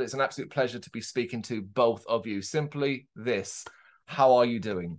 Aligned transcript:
It's 0.00 0.14
an 0.14 0.20
absolute 0.20 0.50
pleasure 0.50 0.78
to 0.78 0.90
be 0.90 1.00
speaking 1.00 1.42
to 1.42 1.62
both 1.62 2.04
of 2.06 2.26
you. 2.26 2.42
Simply 2.42 3.08
this 3.14 3.64
How 4.06 4.34
are 4.36 4.44
you 4.44 4.60
doing? 4.60 4.98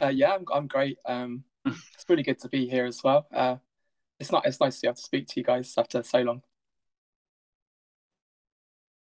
Uh, 0.00 0.08
yeah, 0.08 0.34
I'm, 0.34 0.44
I'm 0.52 0.66
great. 0.66 0.98
Um, 1.06 1.44
it's 1.66 2.04
really 2.08 2.22
good 2.22 2.40
to 2.40 2.48
be 2.48 2.68
here 2.68 2.84
as 2.84 3.02
well. 3.02 3.26
Uh, 3.32 3.56
it's 4.20 4.32
not 4.32 4.46
it's 4.46 4.60
nice 4.60 4.76
to 4.76 4.82
be 4.82 4.88
able 4.88 4.96
to 4.96 5.02
speak 5.02 5.28
to 5.28 5.40
you 5.40 5.44
guys 5.44 5.74
after 5.76 6.02
so 6.02 6.20
long. 6.22 6.42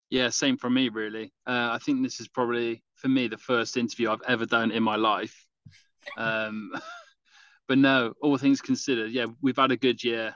Yeah, 0.09 0.29
same 0.29 0.57
for 0.57 0.69
me, 0.69 0.89
really. 0.89 1.33
Uh, 1.47 1.69
I 1.71 1.79
think 1.83 2.03
this 2.03 2.19
is 2.19 2.27
probably 2.27 2.83
for 2.95 3.07
me 3.07 3.27
the 3.27 3.37
first 3.37 3.75
interview 3.75 4.11
I've 4.11 4.21
ever 4.27 4.45
done 4.45 4.71
in 4.71 4.83
my 4.83 4.95
life. 4.95 5.45
Um, 6.17 6.71
but 7.67 7.79
no, 7.79 8.13
all 8.21 8.37
things 8.37 8.61
considered, 8.61 9.11
yeah, 9.11 9.25
we've 9.41 9.57
had 9.57 9.71
a 9.71 9.75
good 9.75 10.03
year. 10.03 10.35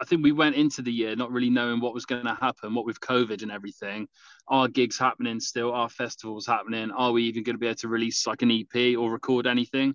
I 0.00 0.06
think 0.06 0.22
we 0.22 0.32
went 0.32 0.56
into 0.56 0.80
the 0.80 0.92
year 0.92 1.14
not 1.14 1.30
really 1.30 1.50
knowing 1.50 1.80
what 1.80 1.92
was 1.92 2.06
going 2.06 2.24
to 2.24 2.34
happen, 2.34 2.74
what 2.74 2.86
with 2.86 3.00
COVID 3.00 3.42
and 3.42 3.52
everything. 3.52 4.08
Are 4.48 4.66
gigs 4.66 4.98
happening 4.98 5.40
still? 5.40 5.72
Are 5.72 5.90
festivals 5.90 6.46
happening? 6.46 6.90
Are 6.90 7.12
we 7.12 7.24
even 7.24 7.42
going 7.42 7.54
to 7.54 7.60
be 7.60 7.66
able 7.66 7.76
to 7.76 7.88
release 7.88 8.26
like 8.26 8.42
an 8.42 8.50
EP 8.50 8.96
or 8.96 9.10
record 9.10 9.46
anything? 9.46 9.94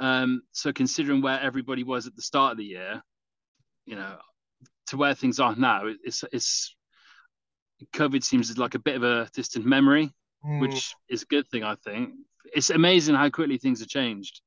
Um, 0.00 0.42
so 0.50 0.72
considering 0.72 1.22
where 1.22 1.40
everybody 1.40 1.84
was 1.84 2.06
at 2.06 2.16
the 2.16 2.22
start 2.22 2.52
of 2.52 2.58
the 2.58 2.64
year, 2.64 3.02
you 3.86 3.94
know, 3.94 4.16
to 4.88 4.96
where 4.96 5.14
things 5.14 5.38
are 5.38 5.54
now, 5.54 5.82
it's 6.02 6.24
it's 6.32 6.74
COVID 7.94 8.24
seems 8.24 8.56
like 8.58 8.74
a 8.74 8.80
bit 8.80 8.96
of 8.96 9.04
a 9.04 9.28
distant 9.32 9.64
memory, 9.64 10.12
mm. 10.44 10.60
which 10.60 10.94
is 11.08 11.22
a 11.22 11.26
good 11.26 11.48
thing, 11.48 11.62
I 11.62 11.76
think. 11.76 12.14
It's 12.52 12.70
amazing 12.70 13.14
how 13.14 13.30
quickly 13.30 13.58
things 13.58 13.80
have 13.80 13.88
changed. 13.88 14.40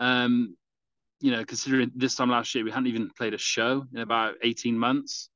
Um, 0.00 0.56
you 1.20 1.30
know, 1.30 1.44
considering 1.44 1.90
this 1.94 2.14
time 2.14 2.30
last 2.30 2.54
year 2.54 2.64
we 2.64 2.70
hadn't 2.70 2.88
even 2.88 3.10
played 3.10 3.34
a 3.34 3.38
show 3.38 3.84
in 3.94 4.00
about 4.00 4.34
18 4.42 4.78
months. 4.78 5.30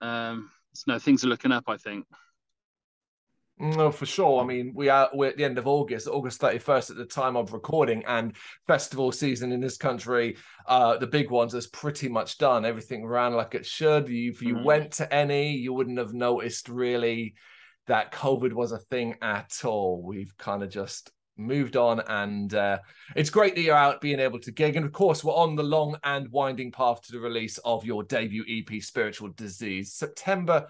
Um, 0.00 0.50
so 0.74 0.92
no, 0.92 0.98
things 0.98 1.24
are 1.24 1.28
looking 1.28 1.52
up, 1.52 1.64
I 1.68 1.76
think. 1.76 2.06
No, 3.58 3.90
for 3.90 4.04
sure. 4.04 4.42
I 4.42 4.46
mean, 4.46 4.72
we 4.74 4.90
are 4.90 5.08
we're 5.14 5.30
at 5.30 5.38
the 5.38 5.44
end 5.44 5.56
of 5.56 5.66
August, 5.66 6.08
August 6.08 6.42
31st 6.42 6.90
at 6.90 6.96
the 6.98 7.06
time 7.06 7.36
of 7.36 7.54
recording, 7.54 8.04
and 8.06 8.36
festival 8.66 9.10
season 9.12 9.50
in 9.50 9.60
this 9.60 9.78
country, 9.78 10.36
uh, 10.66 10.98
the 10.98 11.06
big 11.06 11.30
ones 11.30 11.54
is 11.54 11.66
pretty 11.66 12.08
much 12.10 12.36
done. 12.36 12.66
Everything 12.66 13.06
ran 13.06 13.32
like 13.32 13.54
it 13.54 13.64
should. 13.64 14.10
If 14.10 14.42
you 14.42 14.56
mm-hmm. 14.56 14.64
went 14.64 14.92
to 14.92 15.12
any, 15.12 15.52
you 15.52 15.72
wouldn't 15.72 15.98
have 15.98 16.12
noticed 16.12 16.68
really 16.68 17.34
that 17.86 18.12
COVID 18.12 18.52
was 18.52 18.72
a 18.72 18.78
thing 18.78 19.14
at 19.22 19.62
all. 19.64 20.02
We've 20.02 20.36
kind 20.36 20.62
of 20.62 20.68
just 20.68 21.10
moved 21.36 21.76
on 21.76 22.00
and 22.08 22.54
uh, 22.54 22.78
it's 23.14 23.30
great 23.30 23.54
that 23.54 23.60
you're 23.62 23.76
out 23.76 24.00
being 24.00 24.20
able 24.20 24.38
to 24.38 24.50
gig 24.50 24.76
and 24.76 24.86
of 24.86 24.92
course 24.92 25.22
we're 25.22 25.34
on 25.34 25.54
the 25.54 25.62
long 25.62 25.96
and 26.04 26.30
winding 26.30 26.72
path 26.72 27.02
to 27.02 27.12
the 27.12 27.20
release 27.20 27.58
of 27.58 27.84
your 27.84 28.02
debut 28.04 28.44
ep 28.48 28.82
spiritual 28.82 29.28
disease 29.36 29.92
september 29.92 30.66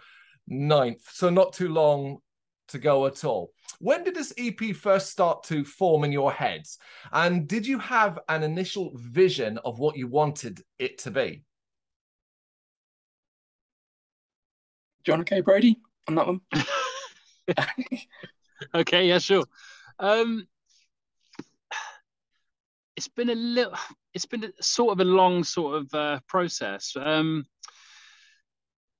9th 0.50 1.02
so 1.12 1.30
not 1.30 1.52
too 1.52 1.68
long 1.68 2.18
to 2.68 2.78
go 2.78 3.06
at 3.06 3.24
all. 3.24 3.52
When 3.78 4.04
did 4.04 4.14
this 4.14 4.32
EP 4.38 4.74
first 4.74 5.10
start 5.10 5.44
to 5.44 5.64
form 5.64 6.04
in 6.04 6.12
your 6.12 6.32
heads? 6.32 6.78
And 7.12 7.46
did 7.46 7.66
you 7.66 7.78
have 7.78 8.18
an 8.28 8.42
initial 8.42 8.92
vision 8.94 9.58
of 9.64 9.78
what 9.78 9.96
you 9.96 10.08
wanted 10.08 10.62
it 10.78 10.98
to 10.98 11.10
be? 11.10 11.42
John 15.04 15.20
okay, 15.20 15.40
Brody, 15.40 15.78
on 16.08 16.14
that 16.16 16.26
one. 16.26 16.40
okay, 18.74 19.06
yeah, 19.06 19.18
sure. 19.18 19.44
Um, 19.98 20.48
it's 22.96 23.08
been 23.08 23.30
a 23.30 23.34
little, 23.34 23.74
it's 24.14 24.26
been 24.26 24.44
a, 24.44 24.62
sort 24.62 24.92
of 24.92 25.00
a 25.00 25.08
long 25.08 25.44
sort 25.44 25.76
of 25.76 25.94
uh, 25.94 26.20
process. 26.26 26.94
Um, 26.98 27.44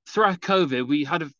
throughout 0.09 0.41
COVID, 0.41 0.87
we 0.87 1.05
had 1.05 1.23
a 1.23 1.31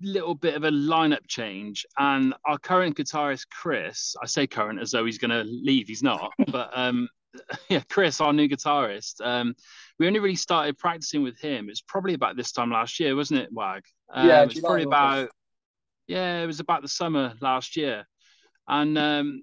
little 0.00 0.34
bit 0.34 0.54
of 0.54 0.64
a 0.64 0.70
lineup 0.70 1.26
change, 1.28 1.86
and 1.98 2.34
our 2.44 2.58
current 2.58 2.96
guitarist 2.96 3.46
Chris, 3.50 4.14
I 4.22 4.26
say 4.26 4.46
current 4.46 4.80
as 4.80 4.90
though 4.90 5.04
he's 5.04 5.18
going 5.18 5.30
to 5.30 5.44
leave, 5.44 5.88
he's 5.88 6.02
not, 6.02 6.32
but 6.48 6.70
um, 6.74 7.08
yeah, 7.68 7.82
Chris, 7.88 8.20
our 8.20 8.32
new 8.32 8.48
guitarist, 8.48 9.24
um, 9.24 9.54
we 9.98 10.06
only 10.06 10.20
really 10.20 10.36
started 10.36 10.78
practicing 10.78 11.22
with 11.22 11.38
him. 11.38 11.68
It's 11.70 11.82
probably 11.82 12.14
about 12.14 12.36
this 12.36 12.52
time 12.52 12.70
last 12.70 12.98
year, 12.98 13.14
wasn't 13.14 13.40
it, 13.40 13.52
Wag? 13.52 13.82
Um, 14.12 14.28
yeah, 14.28 14.42
it's 14.42 14.60
probably 14.60 14.82
about 14.82 15.30
yeah, 16.06 16.42
it 16.42 16.46
was 16.46 16.60
about 16.60 16.82
the 16.82 16.88
summer 16.88 17.34
last 17.40 17.76
year, 17.76 18.06
and 18.68 18.98
um, 18.98 19.42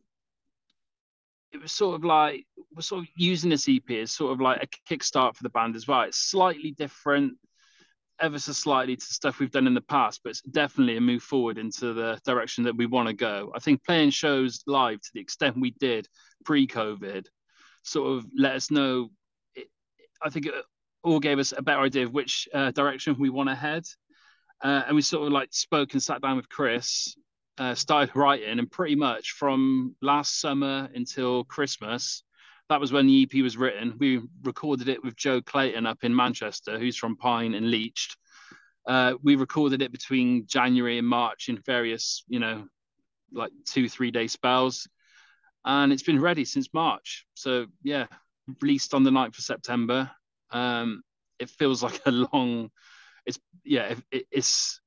it 1.51 1.61
was 1.61 1.71
sort 1.71 1.95
of 1.95 2.03
like 2.03 2.45
we're 2.73 2.81
sort 2.81 3.03
of 3.03 3.07
using 3.15 3.49
this 3.49 3.67
EP 3.67 3.89
as 3.91 4.11
sort 4.11 4.31
of 4.31 4.39
like 4.39 4.63
a 4.63 4.93
kickstart 4.93 5.35
for 5.35 5.43
the 5.43 5.49
band 5.49 5.75
as 5.75 5.87
well. 5.87 6.01
It's 6.01 6.17
slightly 6.17 6.71
different 6.71 7.33
ever 8.21 8.39
so 8.39 8.53
slightly 8.53 8.95
to 8.95 9.03
stuff 9.03 9.39
we've 9.39 9.51
done 9.51 9.67
in 9.67 9.73
the 9.73 9.81
past, 9.81 10.21
but 10.23 10.29
it's 10.29 10.41
definitely 10.41 10.95
a 10.97 11.01
move 11.01 11.23
forward 11.23 11.57
into 11.57 11.93
the 11.93 12.19
direction 12.23 12.63
that 12.63 12.77
we 12.77 12.85
want 12.85 13.07
to 13.07 13.13
go. 13.13 13.51
I 13.55 13.59
think 13.59 13.83
playing 13.83 14.11
shows 14.11 14.63
live 14.67 15.01
to 15.01 15.09
the 15.13 15.19
extent 15.19 15.59
we 15.59 15.71
did 15.71 16.07
pre-COVID 16.45 17.25
sort 17.83 18.17
of 18.17 18.25
let 18.37 18.53
us 18.55 18.71
know. 18.71 19.09
It, 19.55 19.67
I 20.21 20.29
think 20.29 20.45
it 20.45 20.53
all 21.03 21.19
gave 21.19 21.39
us 21.39 21.53
a 21.55 21.63
better 21.63 21.81
idea 21.81 22.05
of 22.05 22.13
which 22.13 22.47
uh, 22.53 22.71
direction 22.71 23.15
we 23.19 23.29
want 23.29 23.49
to 23.49 23.55
head. 23.55 23.83
Uh, 24.63 24.83
and 24.85 24.95
we 24.95 25.01
sort 25.01 25.25
of 25.25 25.33
like 25.33 25.49
spoke 25.51 25.93
and 25.93 26.03
sat 26.03 26.21
down 26.21 26.37
with 26.37 26.47
Chris, 26.47 27.15
uh, 27.61 27.75
started 27.75 28.15
writing, 28.15 28.57
and 28.57 28.71
pretty 28.71 28.95
much 28.95 29.33
from 29.33 29.95
last 30.01 30.41
summer 30.41 30.89
until 30.95 31.43
Christmas, 31.43 32.23
that 32.69 32.79
was 32.79 32.91
when 32.91 33.05
the 33.05 33.21
EP 33.21 33.43
was 33.43 33.55
written. 33.55 33.97
We 33.99 34.19
recorded 34.41 34.89
it 34.89 35.03
with 35.03 35.15
Joe 35.15 35.43
Clayton 35.43 35.85
up 35.85 35.99
in 36.01 36.15
Manchester, 36.15 36.79
who's 36.79 36.97
from 36.97 37.17
Pijn 37.17 37.55
and 37.55 37.69
Leached. 37.69 38.17
Uh, 38.87 39.13
we 39.21 39.35
recorded 39.35 39.83
it 39.83 39.91
between 39.91 40.47
January 40.47 40.97
and 40.97 41.07
March 41.07 41.49
in 41.49 41.61
various, 41.63 42.23
you 42.27 42.39
know, 42.39 42.65
like 43.31 43.51
two, 43.65 43.87
three 43.87 44.09
day 44.09 44.25
spells. 44.25 44.87
And 45.63 45.93
it's 45.93 46.01
been 46.01 46.19
ready 46.19 46.45
since 46.45 46.73
March. 46.73 47.27
So, 47.35 47.67
yeah, 47.83 48.07
released 48.59 48.95
on 48.95 49.03
the 49.03 49.11
9th 49.11 49.37
of 49.37 49.43
September. 49.43 50.09
Um, 50.49 51.03
it 51.37 51.51
feels 51.51 51.83
like 51.83 52.01
a 52.07 52.11
long, 52.11 52.71
it's, 53.27 53.37
yeah, 53.63 53.93
it, 54.11 54.25
it's, 54.31 54.80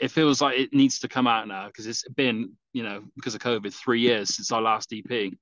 it 0.00 0.10
feels 0.10 0.40
like 0.40 0.58
it 0.58 0.72
needs 0.72 0.98
to 1.00 1.08
come 1.08 1.26
out 1.26 1.46
now 1.46 1.66
because 1.66 1.86
it's 1.86 2.08
been, 2.08 2.52
you 2.72 2.82
know, 2.82 3.02
because 3.16 3.34
of 3.34 3.40
COVID, 3.40 3.72
three 3.72 4.00
years 4.00 4.34
since 4.34 4.50
our 4.50 4.62
last 4.62 4.92
EP. 4.92 5.32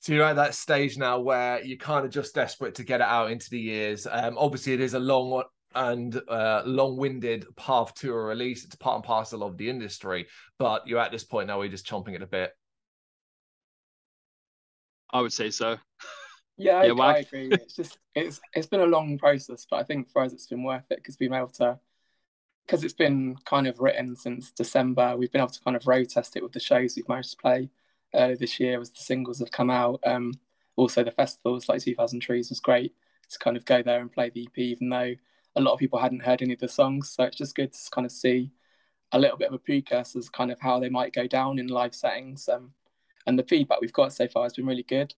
So 0.00 0.12
you're 0.12 0.24
at 0.24 0.36
that 0.36 0.54
stage 0.54 0.96
now 0.96 1.18
where 1.18 1.62
you're 1.64 1.78
kind 1.78 2.04
of 2.04 2.12
just 2.12 2.34
desperate 2.34 2.74
to 2.76 2.84
get 2.84 3.00
it 3.00 3.06
out 3.06 3.30
into 3.30 3.50
the 3.50 3.58
years. 3.58 4.06
Um, 4.08 4.36
obviously, 4.38 4.74
it 4.74 4.80
is 4.80 4.94
a 4.94 4.98
long 4.98 5.42
and 5.74 6.20
uh, 6.28 6.62
long-winded 6.64 7.46
path 7.56 7.94
to 7.94 8.12
a 8.12 8.16
release. 8.16 8.64
It's 8.64 8.76
part 8.76 8.96
and 8.96 9.04
parcel 9.04 9.42
of 9.42 9.56
the 9.56 9.68
industry, 9.68 10.26
but 10.58 10.86
you're 10.86 11.00
at 11.00 11.12
this 11.12 11.24
point 11.24 11.48
now 11.48 11.56
where 11.56 11.66
you're 11.66 11.72
just 11.72 11.86
chomping 11.86 12.14
at 12.14 12.22
a 12.22 12.26
bit. 12.26 12.52
I 15.10 15.22
would 15.22 15.32
say 15.32 15.50
so. 15.50 15.76
Yeah, 16.58 16.82
yeah 16.82 16.92
I, 16.92 17.12
I 17.12 17.18
agree. 17.18 17.48
It's 17.52 17.76
just 17.76 17.98
it's 18.14 18.40
it's 18.54 18.66
been 18.66 18.80
a 18.80 18.86
long 18.86 19.18
process, 19.18 19.66
but 19.70 19.76
I 19.76 19.84
think 19.84 20.10
for 20.10 20.22
us 20.22 20.32
it's 20.32 20.46
been 20.46 20.64
worth 20.64 20.84
it 20.90 20.96
because 20.96 21.16
we've 21.18 21.30
been 21.30 21.38
able 21.38 21.48
to 21.48 21.78
because 22.66 22.84
it's 22.84 22.94
been 22.94 23.36
kind 23.44 23.66
of 23.66 23.80
written 23.80 24.14
since 24.14 24.50
December. 24.50 25.16
We've 25.16 25.32
been 25.32 25.40
able 25.40 25.50
to 25.50 25.60
kind 25.62 25.76
of 25.76 25.86
road 25.86 26.10
test 26.10 26.36
it 26.36 26.42
with 26.42 26.52
the 26.52 26.60
shows 26.60 26.94
we've 26.96 27.08
managed 27.08 27.30
to 27.30 27.36
play 27.38 27.70
earlier 28.14 28.36
this 28.36 28.60
year 28.60 28.80
as 28.80 28.90
the 28.90 29.00
singles 29.00 29.38
have 29.38 29.50
come 29.50 29.70
out. 29.70 30.00
Um, 30.04 30.34
also, 30.76 31.02
the 31.02 31.10
festivals 31.10 31.68
like 31.68 31.82
2000 31.82 32.20
Trees 32.20 32.50
was 32.50 32.60
great 32.60 32.94
to 33.30 33.38
kind 33.38 33.56
of 33.56 33.64
go 33.64 33.82
there 33.82 34.00
and 34.00 34.12
play 34.12 34.30
the 34.30 34.42
EP, 34.42 34.58
even 34.58 34.90
though 34.90 35.14
a 35.56 35.60
lot 35.60 35.72
of 35.72 35.78
people 35.78 35.98
hadn't 35.98 36.24
heard 36.24 36.42
any 36.42 36.54
of 36.54 36.60
the 36.60 36.68
songs. 36.68 37.10
So 37.10 37.24
it's 37.24 37.36
just 37.36 37.54
good 37.54 37.72
to 37.72 37.90
kind 37.90 38.04
of 38.04 38.12
see 38.12 38.52
a 39.12 39.18
little 39.18 39.38
bit 39.38 39.48
of 39.48 39.54
a 39.54 39.58
precursor 39.58 40.18
as 40.18 40.28
kind 40.28 40.50
of 40.50 40.60
how 40.60 40.78
they 40.78 40.88
might 40.88 41.14
go 41.14 41.26
down 41.26 41.58
in 41.58 41.68
live 41.68 41.94
settings. 41.94 42.48
Um, 42.48 42.72
and 43.26 43.38
the 43.38 43.44
feedback 43.44 43.80
we've 43.80 43.92
got 43.92 44.12
so 44.12 44.28
far 44.28 44.44
has 44.44 44.54
been 44.54 44.66
really 44.66 44.82
good. 44.82 45.14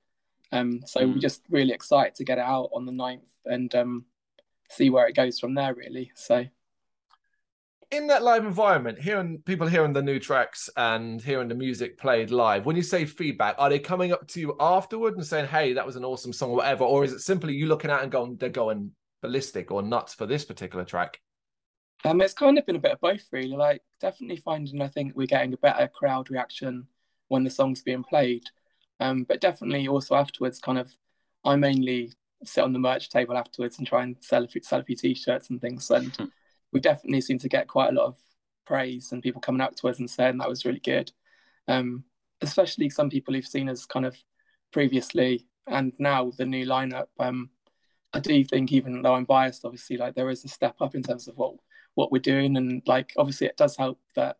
Um, 0.52 0.81
so 0.87 1.00
mm. 1.00 1.14
we're 1.14 1.20
just 1.20 1.43
really 1.49 1.73
excited 1.73 2.14
to 2.17 2.25
get 2.25 2.38
it 2.38 2.44
out 2.44 2.70
on 2.75 2.87
the 2.87 2.93
9th 2.93 3.20
and 3.44 3.75
um, 3.75 4.05
see 4.69 4.91
where 4.91 5.06
it 5.06 5.14
goes 5.14 5.38
from 5.38 5.55
there, 5.55 5.75
really. 5.75 6.11
So 6.14 6.47
in 7.91 8.06
that 8.06 8.23
live 8.23 8.44
environment, 8.44 8.99
hearing 9.00 9.38
people 9.44 9.67
hearing 9.67 9.93
the 9.93 10.02
new 10.02 10.19
tracks 10.19 10.70
and 10.76 11.20
hearing 11.20 11.49
the 11.49 11.55
music 11.55 11.99
played 11.99 12.31
live, 12.31 12.64
when 12.64 12.76
you 12.76 12.82
say 12.82 13.05
feedback, 13.05 13.56
are 13.58 13.69
they 13.69 13.79
coming 13.79 14.12
up 14.12 14.26
to 14.29 14.41
you 14.41 14.56
afterward 14.61 15.17
and 15.17 15.26
saying, 15.26 15.47
"Hey, 15.47 15.73
that 15.73 15.87
was 15.87 15.97
an 15.97 16.05
awesome 16.05 16.32
song," 16.32 16.50
or 16.50 16.56
whatever, 16.56 16.85
or 16.85 17.05
is 17.05 17.12
it 17.12 17.20
simply 17.20 17.55
you 17.55 17.67
looking 17.67 17.91
at 17.91 18.02
and 18.02 18.12
going, 18.12 18.37
"They're 18.37 18.49
going 18.49 18.93
ballistic 19.23 19.70
or 19.70 19.82
nuts 19.82 20.14
for 20.14 20.26
this 20.26 20.44
particular 20.44 20.85
track"? 20.85 21.20
Um, 22.05 22.20
it's 22.20 22.32
kind 22.32 22.58
of 22.58 22.64
been 22.64 22.76
a 22.76 22.81
bit 22.81 22.93
of 22.93 23.00
both, 23.00 23.26
really. 23.32 23.56
Like, 23.56 23.82
definitely 24.00 24.37
finding 24.37 24.81
I 24.81 24.88
think 24.88 25.14
we're 25.17 25.26
getting 25.26 25.52
a 25.52 25.58
better 25.58 25.88
crowd 25.88 26.31
reaction 26.31 26.87
when 27.29 27.44
the 27.44 27.50
song's 27.50 27.82
being 27.82 28.05
played, 28.05 28.44
um, 29.00 29.25
but 29.25 29.41
definitely 29.41 29.88
also 29.88 30.14
afterwards, 30.14 30.61
kind 30.61 30.79
of, 30.79 30.93
I 31.44 31.56
mainly 31.56 32.12
sit 32.44 32.62
on 32.62 32.73
the 32.73 32.79
merch 32.79 33.11
table 33.11 33.37
afterwards 33.37 33.79
and 33.79 33.87
try 33.87 34.02
and 34.02 34.17
sell 34.20 34.44
a 34.44 34.49
few, 34.49 34.62
sell 34.62 34.81
a 34.81 34.85
few 34.85 34.97
t-shirts 34.97 35.50
and 35.50 35.61
things 35.61 35.91
and. 35.91 36.17
we 36.73 36.81
definitely 36.81 37.20
seem 37.20 37.38
to 37.38 37.49
get 37.49 37.69
quite 37.69 37.91
a 37.91 37.94
lot 37.94 38.06
of 38.06 38.19
praise 38.64 39.12
and 39.12 39.23
people 39.23 39.41
coming 39.41 39.61
up 39.61 39.75
to 39.76 39.88
us 39.88 39.99
and 39.99 40.08
saying 40.08 40.38
that 40.38 40.49
was 40.49 40.64
really 40.64 40.81
good. 40.81 41.11
Um, 41.69 42.05
especially 42.41 42.88
some 42.91 43.11
people 43.11 43.35
who've 43.35 43.47
seen 43.47 43.69
us 43.69 43.87
kind 43.87 44.06
of 44.06 44.17
previously 44.73 45.47
and 45.67 45.93
now 45.99 46.25
with 46.25 46.37
the 46.37 46.47
new 46.47 46.67
lineup. 46.67 47.06
Um, 47.19 47.50
I 48.12 48.20
do 48.20 48.43
think 48.44 48.73
even 48.73 49.02
though 49.02 49.14
I'm 49.14 49.25
biased, 49.25 49.64
obviously, 49.64 49.97
like 49.97 50.14
there 50.14 50.31
is 50.31 50.44
a 50.44 50.49
step 50.49 50.76
up 50.81 50.94
in 50.94 51.02
terms 51.02 51.29
of 51.29 51.37
what 51.37 51.55
what 51.94 52.12
we're 52.12 52.19
doing, 52.20 52.56
and 52.56 52.82
like 52.87 53.12
obviously 53.17 53.47
it 53.47 53.56
does 53.56 53.76
help 53.76 53.99
that 54.17 54.37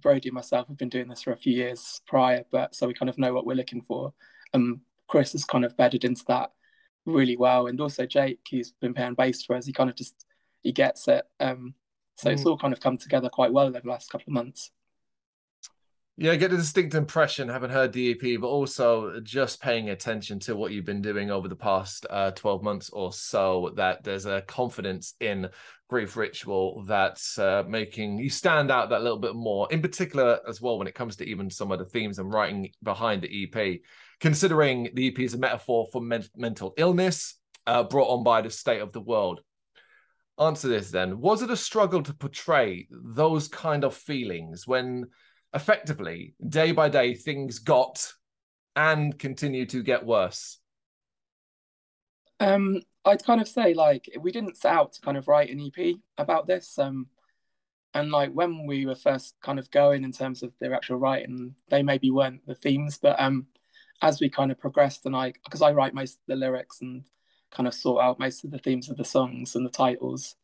Brody 0.00 0.28
and 0.28 0.34
myself 0.34 0.68
have 0.68 0.78
been 0.78 0.88
doing 0.88 1.08
this 1.08 1.22
for 1.22 1.32
a 1.32 1.36
few 1.36 1.52
years 1.52 2.00
prior, 2.06 2.44
but 2.50 2.74
so 2.74 2.86
we 2.86 2.94
kind 2.94 3.08
of 3.08 3.18
know 3.18 3.32
what 3.32 3.46
we're 3.46 3.54
looking 3.56 3.82
for. 3.82 4.12
And 4.52 4.80
Chris 5.08 5.32
has 5.32 5.44
kind 5.44 5.64
of 5.64 5.76
bedded 5.76 6.04
into 6.04 6.24
that 6.28 6.52
really 7.04 7.36
well, 7.36 7.66
and 7.66 7.80
also 7.80 8.06
Jake, 8.06 8.40
who's 8.50 8.72
been 8.80 8.94
playing 8.94 9.14
bass 9.14 9.42
for 9.42 9.56
us, 9.56 9.66
he 9.66 9.72
kind 9.72 9.90
of 9.90 9.96
just 9.96 10.26
he 10.62 10.72
gets 10.72 11.08
it. 11.08 11.24
Um, 11.40 11.74
so 12.16 12.30
mm. 12.30 12.32
it's 12.32 12.46
all 12.46 12.56
kind 12.56 12.72
of 12.72 12.80
come 12.80 12.96
together 12.96 13.28
quite 13.28 13.52
well 13.52 13.66
over 13.66 13.80
the 13.80 13.88
last 13.88 14.10
couple 14.10 14.26
of 14.28 14.34
months. 14.34 14.70
Yeah, 16.18 16.32
I 16.32 16.36
get 16.36 16.52
a 16.52 16.58
distinct 16.58 16.94
impression, 16.94 17.48
having 17.48 17.70
heard 17.70 17.92
DEP, 17.92 18.38
but 18.38 18.46
also 18.46 19.18
just 19.20 19.62
paying 19.62 19.88
attention 19.88 20.38
to 20.40 20.54
what 20.54 20.70
you've 20.70 20.84
been 20.84 21.00
doing 21.00 21.30
over 21.30 21.48
the 21.48 21.56
past 21.56 22.04
uh, 22.10 22.32
12 22.32 22.62
months 22.62 22.90
or 22.90 23.14
so, 23.14 23.72
that 23.76 24.04
there's 24.04 24.26
a 24.26 24.42
confidence 24.42 25.14
in 25.20 25.48
Grief 25.88 26.14
Ritual 26.14 26.84
that's 26.86 27.38
uh, 27.38 27.62
making 27.66 28.18
you 28.18 28.28
stand 28.28 28.70
out 28.70 28.90
that 28.90 29.02
little 29.02 29.18
bit 29.18 29.34
more, 29.34 29.66
in 29.70 29.80
particular 29.80 30.38
as 30.46 30.60
well 30.60 30.78
when 30.78 30.86
it 30.86 30.94
comes 30.94 31.16
to 31.16 31.24
even 31.24 31.48
some 31.48 31.72
of 31.72 31.78
the 31.78 31.86
themes 31.86 32.18
and 32.18 32.30
writing 32.30 32.70
behind 32.82 33.22
the 33.22 33.44
EP, 33.44 33.80
considering 34.20 34.90
the 34.92 35.08
EP 35.08 35.18
is 35.18 35.32
a 35.32 35.38
metaphor 35.38 35.88
for 35.90 36.02
men- 36.02 36.28
mental 36.36 36.74
illness 36.76 37.36
uh, 37.66 37.82
brought 37.84 38.08
on 38.08 38.22
by 38.22 38.42
the 38.42 38.50
state 38.50 38.82
of 38.82 38.92
the 38.92 39.00
world. 39.00 39.40
Answer 40.38 40.68
this 40.68 40.90
then. 40.90 41.20
Was 41.20 41.40
it 41.40 41.50
a 41.50 41.56
struggle 41.56 42.02
to 42.02 42.12
portray 42.12 42.86
those 42.90 43.48
kind 43.48 43.82
of 43.82 43.94
feelings 43.94 44.66
when 44.66 45.06
effectively, 45.54 46.34
day 46.46 46.72
by 46.72 46.88
day, 46.88 47.14
things 47.14 47.58
got 47.58 48.12
and 48.76 49.18
continue 49.18 49.66
to 49.66 49.82
get 49.82 50.04
worse? 50.04 50.58
Um, 52.40 52.82
I'd 53.04 53.24
kind 53.24 53.40
of 53.40 53.48
say 53.48 53.74
like 53.74 54.08
we 54.20 54.32
didn't 54.32 54.56
set 54.56 54.72
out 54.72 54.92
to 54.94 55.00
kind 55.00 55.16
of 55.16 55.28
write 55.28 55.50
an 55.50 55.60
EP 55.60 55.96
about 56.18 56.46
this. 56.46 56.78
Um, 56.78 57.06
and 57.94 58.10
like 58.10 58.32
when 58.32 58.66
we 58.66 58.86
were 58.86 58.94
first 58.94 59.34
kind 59.42 59.58
of 59.58 59.70
going 59.70 60.02
in 60.02 60.12
terms 60.12 60.42
of 60.42 60.52
their 60.58 60.74
actual 60.74 60.96
writing, 60.96 61.54
they 61.68 61.82
maybe 61.82 62.10
weren't 62.10 62.46
the 62.46 62.54
themes, 62.54 62.98
but 62.98 63.20
um, 63.20 63.46
as 64.00 64.20
we 64.20 64.28
kind 64.28 64.50
of 64.50 64.58
progressed, 64.58 65.06
and 65.06 65.14
I 65.14 65.32
because 65.44 65.62
I 65.62 65.72
write 65.72 65.94
most 65.94 66.14
of 66.14 66.22
the 66.26 66.36
lyrics 66.36 66.80
and 66.80 67.04
kind 67.50 67.66
of 67.66 67.74
sort 67.74 68.02
out 68.02 68.18
most 68.18 68.44
of 68.44 68.50
the 68.50 68.58
themes 68.58 68.88
of 68.88 68.96
the 68.96 69.04
songs 69.04 69.54
and 69.54 69.64
the 69.64 69.70
titles, 69.70 70.36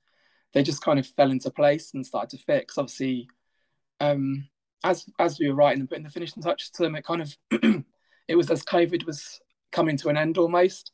they 0.53 0.63
just 0.63 0.83
kind 0.83 0.99
of 0.99 1.07
fell 1.07 1.31
into 1.31 1.51
place 1.51 1.93
and 1.95 2.07
started 2.07 2.37
to 2.37 2.45
fit. 2.45 2.63
Because 2.63 2.79
obviously, 2.79 3.29
um, 4.01 4.47
as 4.85 5.07
as 5.19 5.39
we 5.39 5.49
were 5.49 5.55
writing 5.55 5.81
and 5.81 5.89
putting 5.89 6.05
the 6.05 6.11
finishing 6.11 6.43
touches 6.43 6.71
to 6.71 6.83
them, 6.83 6.95
it 6.95 7.05
kind 7.05 7.23
of 7.23 7.37
it 8.29 8.37
was 8.37 8.51
as 8.51 8.63
COVID 8.63 9.07
was 9.07 9.41
coming 9.73 9.97
to 9.99 10.09
an 10.09 10.17
end 10.17 10.39
almost. 10.39 10.93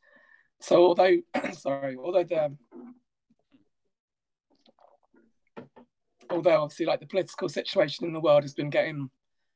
So 0.61 0.85
although 0.85 1.17
sorry, 1.53 1.97
although 1.97 2.23
the 2.23 2.55
although 6.29 6.61
obviously 6.61 6.85
like 6.85 6.99
the 6.99 7.05
political 7.05 7.49
situation 7.49 8.05
in 8.05 8.13
the 8.13 8.19
world 8.19 8.43
has 8.43 8.53
been 8.53 8.69
getting 8.69 9.09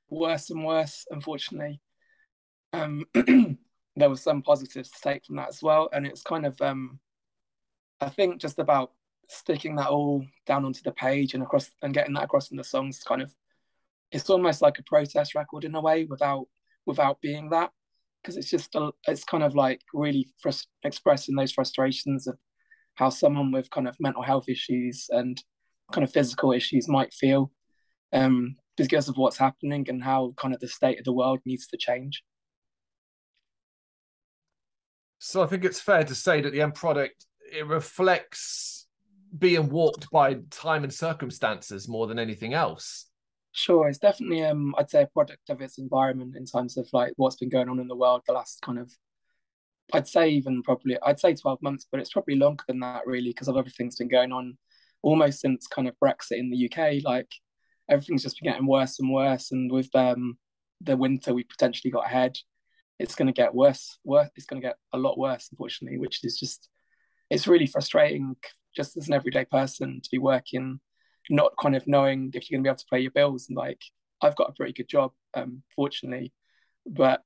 worse 0.10 0.50
and 0.50 0.64
worse, 0.64 1.06
unfortunately, 1.10 1.82
um, 2.74 3.06
there 3.96 4.10
were 4.10 4.16
some 4.16 4.42
positives 4.42 4.90
to 4.92 5.02
take 5.02 5.26
from 5.26 5.38
that 5.38 5.50
as 5.50 5.62
well. 5.62 5.90
And 5.92 6.06
it's 6.06 6.22
kind 6.22 6.46
of 6.46 6.60
um, 6.62 7.00
I 8.02 8.10
think 8.10 8.40
just 8.40 8.60
about 8.60 8.92
sticking 9.28 9.76
that 9.76 9.90
all 9.90 10.26
down 10.46 10.66
onto 10.66 10.82
the 10.82 10.92
page 10.92 11.34
and 11.34 11.44
across 11.44 11.70
and 11.82 11.94
getting 11.94 12.14
that 12.14 12.24
across 12.24 12.52
in 12.52 12.58
the 12.58 12.64
songs 12.64 13.04
kind 13.04 13.22
of 13.22 13.34
it's 14.12 14.30
almost 14.30 14.62
like 14.62 14.80
a 14.80 14.84
protest 14.84 15.36
record 15.36 15.66
in 15.66 15.76
a 15.76 15.82
way 15.82 16.06
without 16.06 16.46
without 16.86 17.22
being 17.22 17.50
that 17.50 17.72
because 18.22 18.36
it's 18.36 18.50
just 18.50 18.76
a, 18.76 18.92
it's 19.08 19.24
kind 19.24 19.44
of 19.44 19.56
like 19.56 19.82
really 19.94 20.28
frust- 20.44 20.68
expressing 20.84 21.36
those 21.36 21.52
frustrations 21.52 22.28
of 22.28 22.38
how 22.96 23.10
someone 23.10 23.52
with 23.52 23.70
kind 23.70 23.88
of 23.88 23.96
mental 24.00 24.24
health 24.24 24.50
issues 24.50 25.08
and 25.10 25.42
kind 25.94 26.04
of 26.04 26.12
physical 26.12 26.52
issues 26.52 26.88
might 26.88 27.14
feel 27.14 27.52
um, 28.12 28.56
because 28.76 29.08
of 29.08 29.18
what's 29.18 29.38
happening 29.38 29.86
and 29.90 30.04
how 30.04 30.34
kind 30.38 30.54
of 30.54 30.60
the 30.60 30.68
state 30.68 31.00
of 31.00 31.06
the 31.06 31.14
world 31.14 31.40
needs 31.46 31.68
to 31.68 31.78
change. 31.78 32.24
So 35.20 35.44
I 35.44 35.48
think 35.48 35.66
it's 35.66 35.82
fair 35.82 36.04
to 36.04 36.16
say 36.16 36.42
that 36.42 36.52
the 36.52 36.62
end 36.62 36.76
product 36.76 37.26
it 37.52 37.66
reflects 37.66 38.88
being 39.38 39.70
warped 39.70 40.10
by 40.12 40.36
time 40.50 40.84
and 40.84 40.94
circumstances 40.94 41.88
more 41.88 42.08
than 42.08 42.20
anything 42.20 42.54
else. 42.54 43.09
Sure, 43.52 43.88
it's 43.90 43.98
definitely 44.00 44.44
um 44.44 44.76
I'd 44.78 44.90
say 44.90 45.04
a 45.04 45.08
product 45.08 45.50
of 45.50 45.62
its 45.62 45.78
environment 45.80 46.36
in 46.36 46.46
terms 46.46 46.78
of 46.78 46.88
like 46.94 47.14
what's 47.18 47.36
been 47.38 47.50
going 47.50 47.68
on 47.70 47.80
in 47.80 47.88
the 47.88 47.96
world 47.96 48.22
the 48.28 48.34
last 48.34 48.62
kind 48.62 48.78
of 48.80 48.92
I'd 49.94 50.08
say 50.08 50.30
even 50.30 50.62
probably 50.64 50.98
I'd 51.04 51.20
say 51.20 51.34
12 51.36 51.62
months, 51.62 51.88
but 51.92 52.00
it's 52.00 52.12
probably 52.12 52.36
longer 52.36 52.64
than 52.68 52.80
that 52.82 53.08
really 53.08 53.30
because 53.32 53.48
of 53.48 53.58
everything's 53.58 53.96
been 53.98 54.08
going 54.08 54.32
on 54.32 54.58
almost 55.02 55.42
since 55.42 55.68
kind 55.68 55.88
of 55.88 55.96
Brexit 56.04 56.38
in 56.40 56.50
the 56.52 56.58
UK. 56.72 57.04
Like 57.04 57.32
everything's 57.90 58.24
just 58.24 58.40
been 58.40 58.52
getting 58.52 58.68
worse 58.68 59.00
and 59.00 59.12
worse. 59.12 59.52
And 59.52 59.72
with 59.72 59.90
um 59.96 60.38
the 60.82 60.96
winter 60.98 61.34
we 61.34 61.44
potentially 61.44 61.92
got 61.92 62.06
ahead, 62.06 62.38
it's 63.00 63.16
gonna 63.16 63.34
get 63.34 63.54
worse. 63.56 63.98
Worse 64.04 64.30
it's 64.36 64.46
gonna 64.46 64.62
get 64.62 64.78
a 64.94 64.98
lot 64.98 65.18
worse, 65.18 65.50
unfortunately, 65.52 65.98
which 66.00 66.24
is 66.24 66.38
just 66.40 66.70
it's 67.30 67.48
really 67.48 67.68
frustrating 67.68 68.36
just 68.76 68.96
as 68.98 69.08
an 69.08 69.14
everyday 69.16 69.46
person 69.46 70.02
to 70.04 70.10
be 70.12 70.20
working 70.20 70.80
not 71.30 71.54
kind 71.62 71.76
of 71.76 71.88
knowing 71.88 72.32
if 72.34 72.50
you're 72.50 72.58
going 72.58 72.64
to 72.64 72.68
be 72.68 72.72
able 72.72 72.78
to 72.78 72.86
pay 72.92 73.00
your 73.00 73.12
bills. 73.12 73.48
And 73.50 73.58
like, 73.58 73.82
I've 74.22 74.36
got 74.36 74.50
a 74.50 74.54
pretty 74.54 74.74
good 74.74 74.90
job, 74.90 75.12
um, 75.34 75.64
fortunately, 75.76 76.34
but 76.86 77.22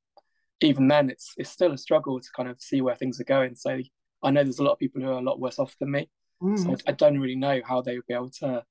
even 0.61 0.87
then, 0.87 1.09
it's 1.09 1.33
it's 1.37 1.49
still 1.49 1.73
a 1.73 1.77
struggle 1.77 2.19
to 2.19 2.29
kind 2.35 2.49
of 2.49 2.61
see 2.61 2.81
where 2.81 2.95
things 2.95 3.19
are 3.19 3.25
going. 3.25 3.55
So 3.55 3.79
I 4.21 4.31
know 4.31 4.43
there's 4.43 4.59
a 4.59 4.63
lot 4.63 4.73
of 4.73 4.79
people 4.79 5.01
who 5.01 5.09
are 5.09 5.19
a 5.19 5.21
lot 5.21 5.39
worse 5.39 5.59
off 5.59 5.75
than 5.79 5.91
me. 5.91 6.09
Mm. 6.41 6.59
So 6.59 6.71
I, 6.71 6.91
I 6.91 6.91
don't 6.93 7.19
really 7.19 7.35
know 7.35 7.61
how 7.65 7.81
they 7.81 7.95
would 7.95 8.07
be 8.07 8.13
able 8.13 8.29
to 8.41 8.63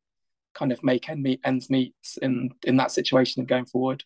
kind 0.54 0.72
of 0.72 0.82
make 0.84 1.08
end 1.08 1.22
meet, 1.22 1.40
ends 1.44 1.70
meet 1.70 1.94
in 2.20 2.50
in 2.64 2.76
that 2.76 2.92
situation 2.92 3.40
and 3.40 3.48
going 3.48 3.66
forward 3.66 4.04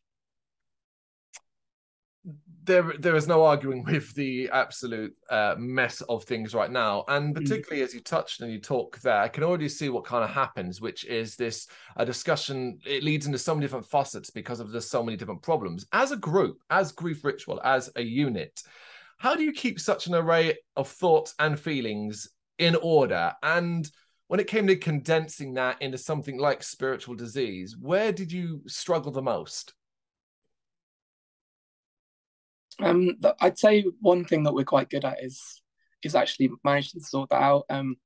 there 2.67 2.93
there 2.99 3.17
is 3.17 3.27
no 3.27 3.45
arguing 3.45 3.85
with 3.91 4.15
the 4.15 4.51
absolute 4.53 5.15
uh, 5.31 5.55
mess 5.59 6.01
of 6.03 6.25
things 6.25 6.55
right 6.55 6.71
now, 6.71 7.05
and 7.09 7.35
mm. 7.35 7.39
particularly 7.39 7.83
mm. 7.83 7.87
as 7.87 7.95
you 7.95 8.01
touched 8.01 8.41
and 8.41 8.53
you 8.53 8.61
talk 8.61 9.01
there, 9.01 9.21
I 9.21 9.29
can 9.29 9.45
already 9.45 9.69
see 9.69 9.89
what 9.89 10.05
kind 10.05 10.25
of 10.25 10.31
happens, 10.31 10.81
which 10.81 11.05
is 11.05 11.37
this 11.37 11.69
a 11.97 12.05
discussion. 12.05 12.79
It 12.85 13.03
leads 13.03 13.27
into 13.27 13.39
so 13.39 13.55
many 13.55 13.65
different 13.65 13.87
facets 13.87 14.31
because 14.31 14.61
of 14.61 14.71
there's 14.71 14.91
so 14.91 15.03
many 15.03 15.17
different 15.17 15.43
problems. 15.43 15.87
As 15.93 16.13
a 16.13 16.17
group, 16.17 16.61
as 16.71 16.93
grief 16.93 17.25
ritual, 17.25 17.61
as 17.65 17.91
a 17.97 18.03
unit, 18.03 18.63
how 19.19 19.35
do 19.35 19.43
you 19.43 19.53
keep 19.53 19.81
such 19.81 20.07
an 20.07 20.15
array 20.15 20.57
of 20.77 20.89
thoughts 20.89 21.35
and 21.39 21.59
feelings 21.59 22.29
in 22.59 22.77
order? 22.77 23.33
And 23.43 23.89
when 24.29 24.41
it 24.41 24.49
came 24.49 24.67
to 24.67 24.77
condensing 24.77 25.55
that 25.55 25.81
into 25.81 25.99
something 25.99 26.39
like 26.39 26.63
spiritual 26.63 27.15
disease, 27.15 27.77
where 27.81 28.13
did 28.13 28.33
you 28.33 28.63
struggle 28.67 29.13
the 29.13 29.23
most? 29.23 29.75
Um, 32.83 33.17
I'd 33.41 33.59
say 33.59 33.85
one 34.01 34.25
thing 34.25 34.43
that 34.45 34.55
we're 34.55 34.65
quite 34.65 34.91
good 34.91 35.05
at 35.05 35.23
is 35.23 35.63
is 36.03 36.15
actually 36.15 36.51
managing 36.65 37.01
to 37.01 37.07
sort 37.07 37.31
that 37.31 37.43
out. 37.43 37.65
Um, 37.71 37.97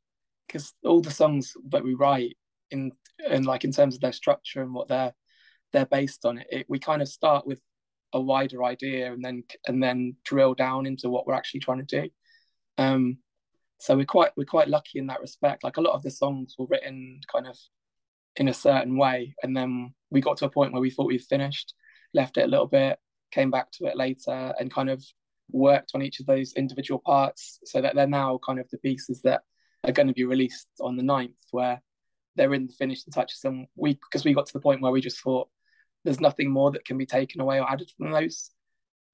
because 0.46 0.74
all 0.84 1.00
the 1.00 1.10
songs 1.10 1.54
that 1.68 1.84
we 1.84 1.94
write 1.94 2.36
in 2.70 2.90
and 3.28 3.46
like 3.46 3.64
in 3.64 3.72
terms 3.72 3.94
of 3.94 4.00
their 4.00 4.12
structure 4.12 4.62
and 4.62 4.74
what 4.74 4.88
they're 4.88 5.12
they're 5.72 5.86
based 5.86 6.24
on, 6.24 6.42
it, 6.50 6.66
we 6.68 6.78
kind 6.80 7.02
of 7.02 7.08
start 7.08 7.46
with 7.46 7.60
a 8.12 8.20
wider 8.20 8.64
idea 8.64 9.12
and 9.12 9.24
then 9.24 9.44
and 9.66 9.82
then 9.82 10.16
drill 10.24 10.54
down 10.54 10.86
into 10.86 11.08
what 11.08 11.26
we're 11.26 11.34
actually 11.34 11.60
trying 11.60 11.84
to 11.84 12.02
do. 12.02 12.10
Um, 12.78 13.18
so 13.78 13.96
we're 13.96 14.04
quite 14.04 14.30
we're 14.36 14.44
quite 14.44 14.68
lucky 14.68 14.98
in 14.98 15.06
that 15.06 15.20
respect. 15.20 15.62
Like 15.64 15.76
a 15.76 15.80
lot 15.80 15.94
of 15.94 16.02
the 16.02 16.10
songs 16.10 16.56
were 16.58 16.66
written 16.68 17.20
kind 17.32 17.46
of 17.46 17.56
in 18.36 18.48
a 18.48 18.54
certain 18.54 18.96
way, 18.96 19.34
and 19.42 19.56
then 19.56 19.94
we 20.10 20.20
got 20.20 20.36
to 20.38 20.46
a 20.46 20.50
point 20.50 20.72
where 20.72 20.82
we 20.82 20.90
thought 20.90 21.06
we'd 21.06 21.22
finished, 21.22 21.74
left 22.14 22.36
it 22.36 22.44
a 22.44 22.48
little 22.48 22.66
bit, 22.66 22.98
came 23.30 23.50
back 23.50 23.70
to 23.72 23.86
it 23.86 23.96
later 23.96 24.54
and 24.58 24.72
kind 24.72 24.90
of 24.90 25.04
worked 25.52 25.92
on 25.94 26.02
each 26.02 26.20
of 26.20 26.26
those 26.26 26.52
individual 26.54 27.00
parts 27.04 27.58
so 27.64 27.80
that 27.80 27.94
they're 27.94 28.06
now 28.06 28.38
kind 28.44 28.58
of 28.58 28.68
the 28.70 28.78
pieces 28.78 29.22
that 29.22 29.42
are 29.84 29.92
going 29.92 30.06
to 30.06 30.14
be 30.14 30.24
released 30.24 30.68
on 30.80 30.96
the 30.96 31.02
9th 31.02 31.34
where 31.50 31.82
they're 32.36 32.54
in 32.54 32.66
the 32.66 32.72
finishing 32.72 33.12
touches. 33.12 33.44
And 33.44 33.66
we 33.76 33.94
because 33.94 34.24
we 34.24 34.34
got 34.34 34.46
to 34.46 34.52
the 34.52 34.60
point 34.60 34.80
where 34.80 34.92
we 34.92 35.00
just 35.00 35.20
thought 35.20 35.48
there's 36.04 36.20
nothing 36.20 36.50
more 36.50 36.70
that 36.72 36.84
can 36.84 36.96
be 36.96 37.06
taken 37.06 37.40
away 37.40 37.60
or 37.60 37.70
added 37.70 37.90
from 37.96 38.12
those. 38.12 38.50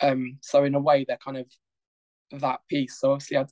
Um 0.00 0.38
so 0.42 0.64
in 0.64 0.74
a 0.74 0.80
way 0.80 1.04
they're 1.06 1.18
kind 1.24 1.38
of 1.38 1.46
that 2.40 2.60
piece. 2.68 3.00
So 3.00 3.12
obviously 3.12 3.38
I'd, 3.38 3.46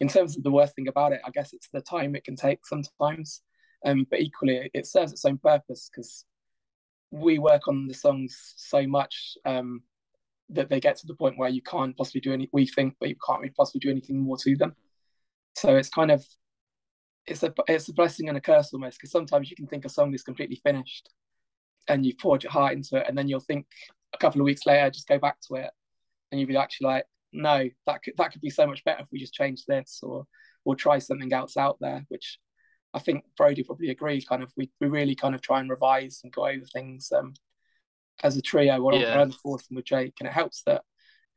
in 0.00 0.08
terms 0.08 0.36
of 0.36 0.42
the 0.42 0.50
worst 0.50 0.74
thing 0.74 0.88
about 0.88 1.12
it 1.12 1.20
i 1.24 1.30
guess 1.30 1.52
it's 1.52 1.68
the 1.72 1.80
time 1.80 2.14
it 2.14 2.24
can 2.24 2.36
take 2.36 2.66
sometimes. 2.66 3.42
Um 3.84 4.06
but 4.10 4.20
equally 4.20 4.70
it 4.72 4.86
serves 4.86 5.12
its 5.12 5.24
own 5.24 5.38
purpose 5.38 5.90
because 5.92 6.24
we 7.10 7.38
work 7.38 7.68
on 7.68 7.88
the 7.88 7.94
songs 7.94 8.54
so 8.56 8.86
much 8.86 9.36
um 9.44 9.82
that 10.54 10.68
they 10.68 10.80
get 10.80 10.96
to 10.96 11.06
the 11.06 11.14
point 11.14 11.38
where 11.38 11.48
you 11.48 11.62
can't 11.62 11.96
possibly 11.96 12.20
do 12.20 12.32
any 12.32 12.48
we 12.52 12.66
think 12.66 12.94
but 13.00 13.08
you 13.08 13.16
can't 13.26 13.40
really 13.40 13.54
possibly 13.56 13.80
do 13.80 13.90
anything 13.90 14.20
more 14.20 14.36
to 14.36 14.56
them 14.56 14.74
so 15.54 15.76
it's 15.76 15.88
kind 15.88 16.10
of 16.10 16.24
it's 17.26 17.42
a 17.42 17.52
it's 17.68 17.88
a 17.88 17.92
blessing 17.92 18.28
and 18.28 18.36
a 18.36 18.40
curse 18.40 18.72
almost 18.72 18.98
because 18.98 19.10
sometimes 19.10 19.50
you 19.50 19.56
can 19.56 19.66
think 19.66 19.84
a 19.84 19.88
song 19.88 20.12
is 20.14 20.22
completely 20.22 20.60
finished 20.64 21.08
and 21.88 22.04
you've 22.04 22.18
poured 22.18 22.42
your 22.42 22.52
heart 22.52 22.72
into 22.72 22.96
it 22.96 23.06
and 23.08 23.16
then 23.16 23.28
you'll 23.28 23.40
think 23.40 23.66
a 24.14 24.18
couple 24.18 24.40
of 24.40 24.44
weeks 24.44 24.66
later 24.66 24.90
just 24.90 25.08
go 25.08 25.18
back 25.18 25.36
to 25.40 25.54
it 25.54 25.70
and 26.30 26.40
you'll 26.40 26.48
be 26.48 26.56
actually 26.56 26.86
like 26.86 27.04
no 27.32 27.68
that 27.86 28.02
could 28.02 28.14
that 28.18 28.32
could 28.32 28.40
be 28.40 28.50
so 28.50 28.66
much 28.66 28.84
better 28.84 29.02
if 29.02 29.08
we 29.10 29.18
just 29.18 29.34
change 29.34 29.64
this 29.66 30.00
or 30.02 30.26
or 30.64 30.74
try 30.74 30.98
something 30.98 31.32
else 31.32 31.56
out 31.56 31.78
there, 31.80 32.04
which 32.08 32.38
I 32.94 32.98
think 32.98 33.24
Brody 33.36 33.62
probably 33.62 33.90
agreed. 33.90 34.26
Kind 34.28 34.42
of, 34.42 34.52
we, 34.56 34.70
we 34.80 34.88
really 34.88 35.14
kind 35.14 35.34
of 35.34 35.40
try 35.40 35.60
and 35.60 35.70
revise 35.70 36.20
and 36.22 36.32
go 36.32 36.46
over 36.46 36.64
things 36.72 37.10
um, 37.16 37.34
as 38.22 38.36
a 38.36 38.42
trio 38.42 38.80
or 38.80 38.94
yeah. 38.94 39.20
on 39.20 39.28
the 39.28 39.34
fourth 39.34 39.66
with 39.70 39.84
Jake, 39.84 40.14
and 40.20 40.28
it 40.28 40.32
helps 40.32 40.62
that 40.64 40.82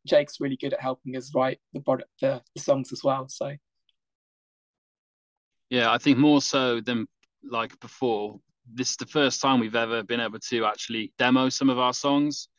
Jake's 0.06 0.40
really 0.40 0.58
good 0.58 0.74
at 0.74 0.82
helping 0.82 1.16
us 1.16 1.34
write 1.34 1.60
the 1.74 1.80
product, 1.80 2.10
the, 2.22 2.42
the 2.56 2.62
songs 2.62 2.92
as 2.92 3.04
well. 3.04 3.28
So, 3.28 3.56
yeah, 5.70 5.92
I 5.92 5.98
think 5.98 6.18
more 6.18 6.42
so 6.42 6.82
than 6.82 7.08
like 7.44 7.80
before. 7.80 8.40
This 8.72 8.92
is 8.92 8.98
the 8.98 9.06
first 9.06 9.42
time 9.42 9.60
we've 9.60 9.76
ever 9.76 10.04
been 10.04 10.20
able 10.20 10.40
to 10.40 10.66
actually 10.66 11.14
demo 11.20 11.50
some 11.50 11.70
of 11.70 11.78
our 11.78 11.94
songs. 11.94 12.50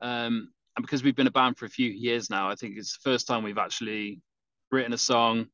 Um, 0.00 0.52
and 0.76 0.82
because 0.82 1.02
we've 1.02 1.16
been 1.16 1.26
a 1.26 1.32
band 1.32 1.58
for 1.58 1.64
a 1.66 1.70
few 1.70 1.90
years 1.90 2.30
now, 2.30 2.48
I 2.48 2.54
think 2.54 2.76
it's 2.76 2.96
the 2.96 3.10
first 3.10 3.26
time 3.26 3.42
we've 3.42 3.58
actually 3.58 4.20
written 4.70 4.92
a 4.92 4.98
song, 4.98 5.46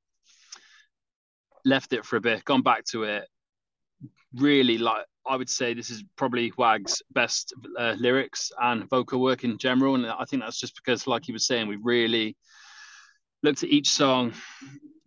left 1.64 1.92
it 1.94 2.04
for 2.04 2.16
a 2.16 2.20
bit, 2.20 2.44
gone 2.44 2.62
back 2.62 2.84
to 2.92 3.04
it. 3.04 3.26
Really, 4.34 4.76
like 4.76 5.06
I 5.28 5.36
would 5.36 5.50
say, 5.50 5.74
this 5.74 5.90
is 5.90 6.04
probably 6.16 6.52
Wag's 6.56 7.02
best 7.12 7.52
uh, 7.78 7.94
lyrics 7.98 8.52
and 8.60 8.88
vocal 8.88 9.20
work 9.20 9.44
in 9.44 9.58
general, 9.58 9.94
and 9.94 10.06
I 10.06 10.24
think 10.24 10.42
that's 10.42 10.60
just 10.60 10.76
because, 10.76 11.06
like 11.06 11.24
he 11.24 11.32
was 11.32 11.46
saying, 11.46 11.68
we 11.68 11.76
really 11.76 12.36
looked 13.42 13.62
at 13.62 13.70
each 13.70 13.90
song, 13.90 14.32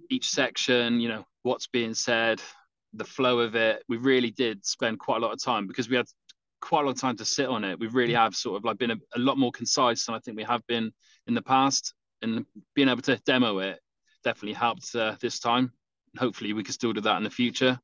each 0.10 0.30
section, 0.30 1.00
you 1.00 1.10
know, 1.10 1.26
what's 1.44 1.68
being 1.68 1.94
said, 1.94 2.42
the 2.94 3.06
flow 3.06 3.40
of 3.40 3.56
it. 3.56 3.84
We 3.88 3.98
really 3.98 4.32
did 4.32 4.66
spend 4.66 5.00
quite 5.00 5.18
a 5.18 5.26
lot 5.26 5.34
of 5.34 5.44
time 5.44 5.68
because 5.68 5.90
we 5.90 5.96
had 5.96 6.06
quite 6.62 6.82
a 6.82 6.86
lot 6.86 6.96
of 6.96 7.02
time 7.02 7.18
to 7.18 7.26
sit 7.26 7.48
on 7.48 7.64
it. 7.64 7.80
We 7.80 7.88
really 7.88 8.14
have 8.14 8.36
sort 8.36 8.58
of 8.58 8.66
like 8.66 8.78
been 8.78 8.92
a, 8.92 8.98
a 9.16 9.20
lot 9.20 9.38
more 9.38 9.52
concise 9.52 10.06
than 10.06 10.16
I 10.16 10.20
think 10.20 10.38
we 10.38 10.44
have 10.44 10.66
been 10.68 10.92
in 11.28 11.34
the 11.34 11.42
past, 11.42 11.94
and 12.22 12.46
being 12.76 12.90
able 12.90 13.02
to 13.04 13.18
demo 13.26 13.60
it 13.60 13.80
definitely 14.24 14.54
helped 14.54 14.94
uh, 14.96 15.16
this 15.22 15.40
time. 15.40 15.72
Hopefully, 16.18 16.54
we 16.54 16.64
can 16.64 16.74
still 16.74 16.94
do 16.94 17.02
that 17.02 17.18
in 17.18 17.24
the 17.24 17.30
future. 17.30 17.80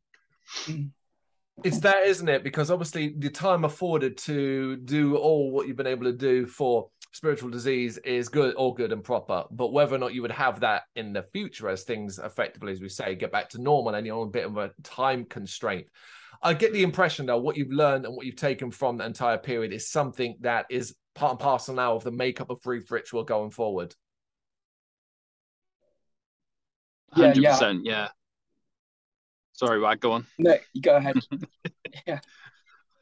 It's 1.63 1.79
that, 1.79 2.03
isn't 2.03 2.27
it? 2.27 2.43
Because 2.43 2.69
obviously, 2.69 3.15
the 3.17 3.29
time 3.29 3.63
afforded 3.63 4.17
to 4.19 4.75
do 4.77 5.15
all 5.15 5.51
what 5.51 5.67
you've 5.67 5.77
been 5.77 5.87
able 5.87 6.05
to 6.05 6.13
do 6.13 6.45
for 6.45 6.89
spiritual 7.13 7.49
disease 7.49 7.97
is 7.99 8.27
good, 8.27 8.55
all 8.55 8.73
good 8.73 8.91
and 8.91 9.03
proper. 9.03 9.45
But 9.49 9.71
whether 9.71 9.95
or 9.95 9.97
not 9.97 10.13
you 10.13 10.21
would 10.21 10.31
have 10.31 10.59
that 10.59 10.83
in 10.97 11.13
the 11.13 11.23
future, 11.23 11.69
as 11.69 11.83
things 11.83 12.19
effectively, 12.19 12.73
as 12.73 12.81
we 12.81 12.89
say, 12.89 13.15
get 13.15 13.31
back 13.31 13.49
to 13.49 13.61
normal, 13.61 13.95
and 13.95 14.05
you're 14.05 14.19
on 14.19 14.27
a 14.27 14.31
bit 14.31 14.45
of 14.45 14.57
a 14.57 14.71
time 14.83 15.23
constraint. 15.23 15.87
I 16.43 16.53
get 16.53 16.73
the 16.73 16.83
impression 16.83 17.25
though, 17.25 17.37
what 17.37 17.55
you've 17.55 17.71
learned 17.71 18.05
and 18.05 18.15
what 18.15 18.25
you've 18.25 18.35
taken 18.35 18.69
from 18.69 18.97
the 18.97 19.05
entire 19.05 19.37
period 19.37 19.71
is 19.71 19.89
something 19.89 20.35
that 20.41 20.65
is 20.69 20.93
part 21.15 21.31
and 21.31 21.39
parcel 21.39 21.73
now 21.73 21.95
of 21.95 22.03
the 22.03 22.11
makeup 22.11 22.49
of 22.49 22.61
Grief 22.61 22.91
Ritual 22.91 23.23
going 23.23 23.51
forward. 23.51 23.95
Yeah, 27.15 27.33
100%, 27.33 27.81
yeah. 27.83 28.09
Yeah. 29.61 29.67
Sorry, 29.67 29.79
Wag, 29.79 29.99
go 29.99 30.13
on. 30.13 30.25
No, 30.37 30.55
you 30.73 30.81
go 30.81 30.95
ahead. 30.95 31.17
yeah. 32.07 32.19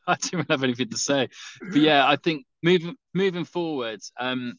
I 0.08 0.16
don't 0.16 0.50
have 0.50 0.64
anything 0.64 0.90
to 0.90 0.98
say. 0.98 1.30
But 1.62 1.78
yeah, 1.78 2.08
I 2.08 2.18
think 2.18 2.46
moving 2.62 2.96
moving 3.14 3.46
forward, 3.46 4.02
um, 4.20 4.56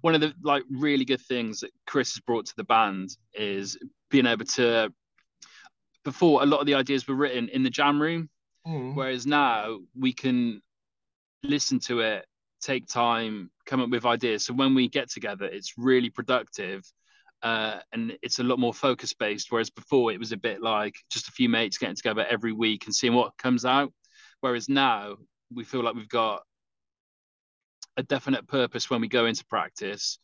one 0.00 0.14
of 0.14 0.20
the 0.20 0.32
like 0.42 0.62
really 0.70 1.04
good 1.04 1.20
things 1.20 1.60
that 1.60 1.70
Chris 1.86 2.14
has 2.14 2.20
brought 2.20 2.46
to 2.46 2.56
the 2.56 2.64
band 2.64 3.16
is 3.34 3.78
being 4.10 4.26
able 4.26 4.44
to 4.44 4.92
before 6.04 6.42
a 6.42 6.46
lot 6.46 6.60
of 6.60 6.66
the 6.66 6.74
ideas 6.74 7.06
were 7.06 7.14
written 7.14 7.48
in 7.48 7.62
the 7.62 7.70
jam 7.70 8.00
room, 8.00 8.28
mm. 8.66 8.94
whereas 8.94 9.26
now 9.26 9.78
we 9.98 10.12
can 10.12 10.60
listen 11.44 11.78
to 11.78 12.00
it, 12.00 12.26
take 12.60 12.86
time, 12.88 13.50
come 13.66 13.80
up 13.80 13.90
with 13.90 14.04
ideas. 14.04 14.44
So 14.44 14.54
when 14.54 14.74
we 14.74 14.88
get 14.88 15.10
together, 15.10 15.44
it's 15.44 15.74
really 15.76 16.10
productive. 16.10 16.82
Uh, 17.42 17.80
and 17.92 18.16
it's 18.22 18.38
a 18.38 18.44
lot 18.44 18.58
more 18.58 18.72
focus 18.72 19.12
based. 19.14 19.50
Whereas 19.50 19.70
before 19.70 20.12
it 20.12 20.18
was 20.18 20.32
a 20.32 20.36
bit 20.36 20.62
like 20.62 20.94
just 21.10 21.28
a 21.28 21.32
few 21.32 21.48
mates 21.48 21.78
getting 21.78 21.96
together 21.96 22.24
every 22.28 22.52
week 22.52 22.86
and 22.86 22.94
seeing 22.94 23.14
what 23.14 23.36
comes 23.36 23.64
out. 23.64 23.92
Whereas 24.40 24.68
now 24.68 25.16
we 25.52 25.64
feel 25.64 25.82
like 25.82 25.94
we've 25.94 26.08
got 26.08 26.42
a 27.96 28.02
definite 28.02 28.46
purpose 28.46 28.88
when 28.88 29.00
we 29.00 29.08
go 29.08 29.26
into 29.26 29.44
practice. 29.46 30.18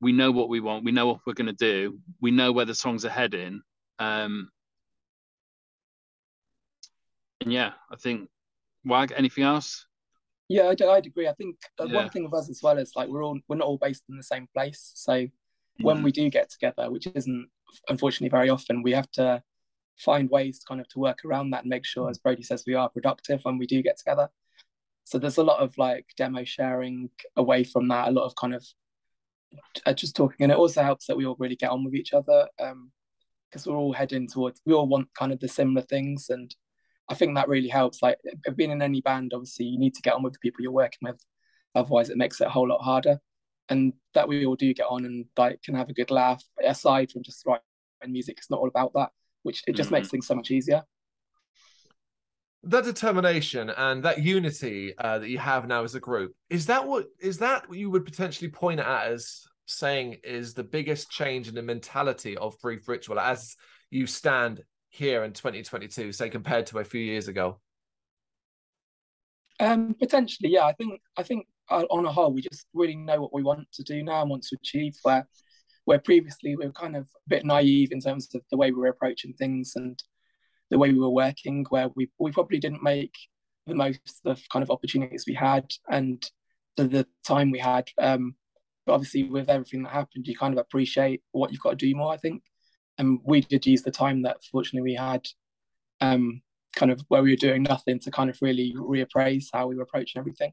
We 0.00 0.12
know 0.12 0.30
what 0.30 0.48
we 0.48 0.60
want. 0.60 0.84
We 0.84 0.92
know 0.92 1.06
what 1.06 1.20
we're 1.26 1.34
going 1.34 1.46
to 1.46 1.52
do. 1.52 1.98
We 2.20 2.30
know 2.30 2.52
where 2.52 2.64
the 2.64 2.74
songs 2.74 3.04
are 3.04 3.10
heading. 3.10 3.62
Um, 3.98 4.50
and 7.40 7.52
yeah, 7.52 7.72
I 7.90 7.96
think 7.96 8.28
Wag. 8.84 9.12
Anything 9.16 9.44
else? 9.44 9.86
Yeah, 10.48 10.68
I'd, 10.68 10.80
I'd 10.82 11.06
agree. 11.06 11.28
I 11.28 11.34
think 11.34 11.56
uh, 11.80 11.84
yeah. 11.84 11.94
one 11.94 12.08
thing 12.10 12.24
of 12.24 12.34
us 12.34 12.48
as 12.48 12.60
well 12.62 12.78
is 12.78 12.92
like 12.96 13.08
we're 13.08 13.24
all 13.24 13.38
we're 13.48 13.56
not 13.56 13.66
all 13.66 13.78
based 13.78 14.04
in 14.08 14.16
the 14.16 14.22
same 14.22 14.48
place. 14.54 14.92
So. 14.94 15.28
When 15.80 16.02
we 16.02 16.12
do 16.12 16.28
get 16.30 16.50
together, 16.50 16.90
which 16.90 17.06
isn't 17.14 17.48
unfortunately 17.88 18.30
very 18.30 18.50
often, 18.50 18.82
we 18.82 18.92
have 18.92 19.10
to 19.12 19.42
find 19.98 20.30
ways 20.30 20.62
kind 20.66 20.80
of 20.80 20.88
to 20.88 20.98
work 20.98 21.24
around 21.24 21.50
that 21.50 21.62
and 21.62 21.70
make 21.70 21.84
sure, 21.84 22.08
as 22.08 22.18
Brody 22.18 22.42
says, 22.42 22.64
we 22.66 22.74
are 22.74 22.88
productive 22.88 23.40
when 23.44 23.58
we 23.58 23.66
do 23.66 23.82
get 23.82 23.98
together. 23.98 24.28
So 25.04 25.18
there's 25.18 25.38
a 25.38 25.42
lot 25.42 25.60
of 25.60 25.76
like 25.78 26.06
demo 26.16 26.44
sharing 26.44 27.10
away 27.36 27.64
from 27.64 27.88
that, 27.88 28.08
a 28.08 28.12
lot 28.12 28.26
of 28.26 28.34
kind 28.36 28.54
of 28.54 28.64
uh, 29.86 29.94
just 29.94 30.14
talking, 30.14 30.44
and 30.44 30.52
it 30.52 30.58
also 30.58 30.82
helps 30.82 31.06
that 31.06 31.16
we 31.16 31.26
all 31.26 31.36
really 31.38 31.56
get 31.56 31.70
on 31.70 31.84
with 31.84 31.94
each 31.94 32.12
other 32.12 32.48
because 32.56 33.66
um, 33.66 33.72
we're 33.72 33.78
all 33.78 33.92
heading 33.92 34.28
towards 34.28 34.60
we 34.66 34.74
all 34.74 34.86
want 34.86 35.08
kind 35.18 35.32
of 35.32 35.40
the 35.40 35.48
similar 35.48 35.82
things 35.82 36.28
and 36.28 36.54
I 37.08 37.14
think 37.14 37.34
that 37.34 37.48
really 37.48 37.68
helps. 37.68 38.02
Like 38.02 38.18
being 38.54 38.70
in 38.70 38.82
any 38.82 39.00
band, 39.00 39.32
obviously 39.34 39.66
you 39.66 39.78
need 39.78 39.94
to 39.94 40.02
get 40.02 40.14
on 40.14 40.22
with 40.22 40.34
the 40.34 40.38
people 40.40 40.62
you're 40.62 40.72
working 40.72 41.00
with, 41.02 41.24
otherwise 41.74 42.10
it 42.10 42.18
makes 42.18 42.40
it 42.40 42.46
a 42.46 42.50
whole 42.50 42.68
lot 42.68 42.82
harder. 42.82 43.18
And 43.68 43.92
that 44.14 44.28
we 44.28 44.46
all 44.46 44.56
do 44.56 44.72
get 44.72 44.86
on 44.88 45.04
and 45.04 45.26
like 45.36 45.62
can 45.62 45.74
have 45.74 45.88
a 45.88 45.92
good 45.92 46.10
laugh. 46.10 46.42
Aside 46.64 47.10
from 47.10 47.22
just 47.22 47.44
writing 47.46 47.62
music, 48.06 48.38
it's 48.38 48.50
not 48.50 48.60
all 48.60 48.68
about 48.68 48.92
that, 48.94 49.10
which 49.42 49.62
it 49.66 49.76
just 49.76 49.88
mm-hmm. 49.88 49.96
makes 49.96 50.08
things 50.08 50.26
so 50.26 50.34
much 50.34 50.50
easier. 50.50 50.82
That 52.64 52.84
determination 52.84 53.70
and 53.70 54.02
that 54.02 54.22
unity 54.22 54.94
uh, 54.98 55.20
that 55.20 55.28
you 55.28 55.38
have 55.38 55.68
now 55.68 55.84
as 55.84 55.94
a 55.94 56.00
group 56.00 56.34
is 56.50 56.66
that 56.66 56.86
what 56.86 57.06
is 57.20 57.38
that 57.38 57.68
what 57.68 57.78
you 57.78 57.90
would 57.90 58.04
potentially 58.04 58.50
point 58.50 58.80
at 58.80 59.06
as 59.08 59.44
saying 59.66 60.16
is 60.24 60.54
the 60.54 60.64
biggest 60.64 61.10
change 61.10 61.48
in 61.48 61.54
the 61.54 61.62
mentality 61.62 62.36
of 62.36 62.58
Grief 62.60 62.88
Ritual 62.88 63.20
as 63.20 63.54
you 63.90 64.06
stand 64.06 64.62
here 64.90 65.24
in 65.24 65.32
2022, 65.32 66.12
say 66.12 66.30
compared 66.30 66.66
to 66.66 66.78
a 66.78 66.84
few 66.84 67.00
years 67.00 67.28
ago? 67.28 67.60
Um, 69.60 69.94
potentially, 69.94 70.50
yeah. 70.50 70.64
I 70.64 70.72
think 70.72 71.00
I 71.16 71.22
think 71.22 71.46
on 71.70 72.06
a 72.06 72.12
whole, 72.12 72.32
we 72.32 72.42
just 72.42 72.66
really 72.74 72.96
know 72.96 73.20
what 73.20 73.34
we 73.34 73.42
want 73.42 73.70
to 73.72 73.82
do 73.82 74.02
now 74.02 74.22
and 74.22 74.30
want 74.30 74.42
to 74.44 74.56
achieve. 74.60 74.94
Where 75.02 75.26
where 75.84 75.98
previously 75.98 76.54
we 76.56 76.66
were 76.66 76.72
kind 76.72 76.96
of 76.96 77.04
a 77.04 77.28
bit 77.28 77.44
naive 77.44 77.92
in 77.92 78.00
terms 78.00 78.28
of 78.34 78.42
the 78.50 78.56
way 78.56 78.70
we 78.70 78.78
were 78.78 78.88
approaching 78.88 79.32
things 79.32 79.72
and 79.76 80.02
the 80.70 80.78
way 80.78 80.92
we 80.92 80.98
were 80.98 81.08
working, 81.10 81.64
where 81.70 81.88
we 81.96 82.10
we 82.18 82.32
probably 82.32 82.58
didn't 82.58 82.82
make 82.82 83.14
the 83.66 83.74
most 83.74 84.20
of 84.24 84.40
kind 84.52 84.62
of 84.62 84.70
opportunities 84.70 85.24
we 85.26 85.34
had 85.34 85.66
and 85.90 86.30
the, 86.76 86.84
the 86.84 87.06
time 87.26 87.50
we 87.50 87.58
had. 87.58 87.88
Um, 87.98 88.34
but 88.86 88.94
obviously, 88.94 89.24
with 89.24 89.50
everything 89.50 89.82
that 89.82 89.92
happened, 89.92 90.26
you 90.26 90.36
kind 90.36 90.54
of 90.54 90.58
appreciate 90.58 91.22
what 91.32 91.52
you've 91.52 91.60
got 91.60 91.78
to 91.78 91.86
do 91.86 91.94
more. 91.94 92.12
I 92.12 92.16
think 92.16 92.42
and 92.98 93.20
we 93.24 93.40
did 93.40 93.64
use 93.64 93.82
the 93.82 93.90
time 93.90 94.22
that 94.22 94.44
fortunately 94.50 94.90
we 94.90 94.94
had 94.94 95.26
um, 96.00 96.42
kind 96.76 96.92
of 96.92 97.00
where 97.08 97.22
we 97.22 97.30
were 97.30 97.36
doing 97.36 97.62
nothing 97.62 97.98
to 98.00 98.10
kind 98.10 98.28
of 98.28 98.38
really 98.42 98.74
reappraise 98.76 99.46
how 99.52 99.66
we 99.66 99.76
were 99.76 99.84
approaching 99.84 100.18
everything 100.18 100.52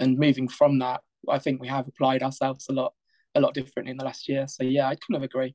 and 0.00 0.18
moving 0.18 0.48
from 0.48 0.78
that 0.78 1.00
i 1.28 1.38
think 1.38 1.60
we 1.60 1.68
have 1.68 1.86
applied 1.86 2.22
ourselves 2.22 2.66
a 2.68 2.72
lot 2.72 2.92
a 3.36 3.40
lot 3.40 3.54
different 3.54 3.88
in 3.88 3.96
the 3.96 4.04
last 4.04 4.28
year 4.28 4.46
so 4.48 4.64
yeah 4.64 4.88
i 4.88 4.96
kind 4.96 5.16
of 5.16 5.22
agree 5.22 5.54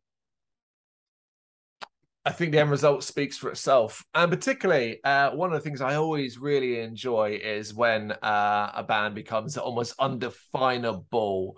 I 2.28 2.32
think 2.32 2.52
the 2.52 2.60
end 2.60 2.72
result 2.72 3.04
speaks 3.04 3.38
for 3.38 3.52
itself. 3.52 4.04
And 4.16 4.32
particularly, 4.32 5.00
uh, 5.04 5.36
one 5.36 5.54
of 5.54 5.54
the 5.54 5.60
things 5.60 5.80
I 5.80 5.94
always 5.94 6.40
really 6.40 6.80
enjoy 6.80 7.40
is 7.42 7.72
when 7.72 8.14
uh, 8.14 8.72
a 8.74 8.84
band 8.84 9.14
becomes 9.14 9.58
almost 9.58 9.94
undefinable 10.00 11.56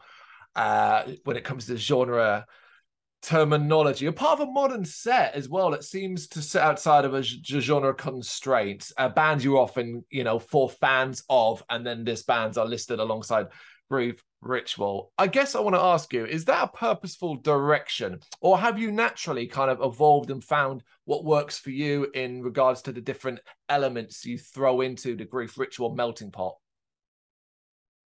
uh, 0.57 1.03
when 1.23 1.37
it 1.37 1.45
comes 1.45 1.67
to 1.67 1.77
genre 1.77 2.45
terminology, 3.21 4.05
a 4.05 4.11
part 4.11 4.39
of 4.39 4.47
a 4.47 4.51
modern 4.51 4.85
set 4.85 5.33
as 5.33 5.49
well 5.49 5.71
that 5.71 5.83
seems 5.83 6.27
to 6.29 6.41
sit 6.41 6.61
outside 6.61 7.05
of 7.05 7.13
a 7.13 7.23
genre 7.23 7.93
constraint. 7.93 8.91
A 8.97 9.09
band 9.09 9.43
you're 9.43 9.57
often, 9.57 10.03
you 10.09 10.23
know, 10.23 10.39
for 10.39 10.69
fans 10.69 11.23
of, 11.29 11.63
and 11.69 11.85
then 11.85 12.03
this 12.03 12.23
bands 12.23 12.57
are 12.57 12.65
listed 12.65 12.99
alongside 12.99 13.47
Grief 13.89 14.23
Ritual. 14.41 15.11
I 15.17 15.27
guess 15.27 15.55
I 15.55 15.59
want 15.59 15.75
to 15.75 15.81
ask 15.81 16.13
you, 16.13 16.25
is 16.25 16.45
that 16.45 16.63
a 16.63 16.77
purposeful 16.77 17.37
direction, 17.37 18.19
or 18.41 18.57
have 18.57 18.77
you 18.77 18.91
naturally 18.91 19.47
kind 19.47 19.71
of 19.71 19.81
evolved 19.81 20.29
and 20.29 20.43
found 20.43 20.83
what 21.05 21.25
works 21.25 21.57
for 21.57 21.71
you 21.71 22.07
in 22.13 22.43
regards 22.43 22.81
to 22.83 22.91
the 22.91 23.01
different 23.01 23.39
elements 23.69 24.25
you 24.25 24.37
throw 24.37 24.81
into 24.81 25.15
the 25.15 25.25
Grief 25.25 25.57
Ritual 25.57 25.95
melting 25.95 26.31
pot? 26.31 26.55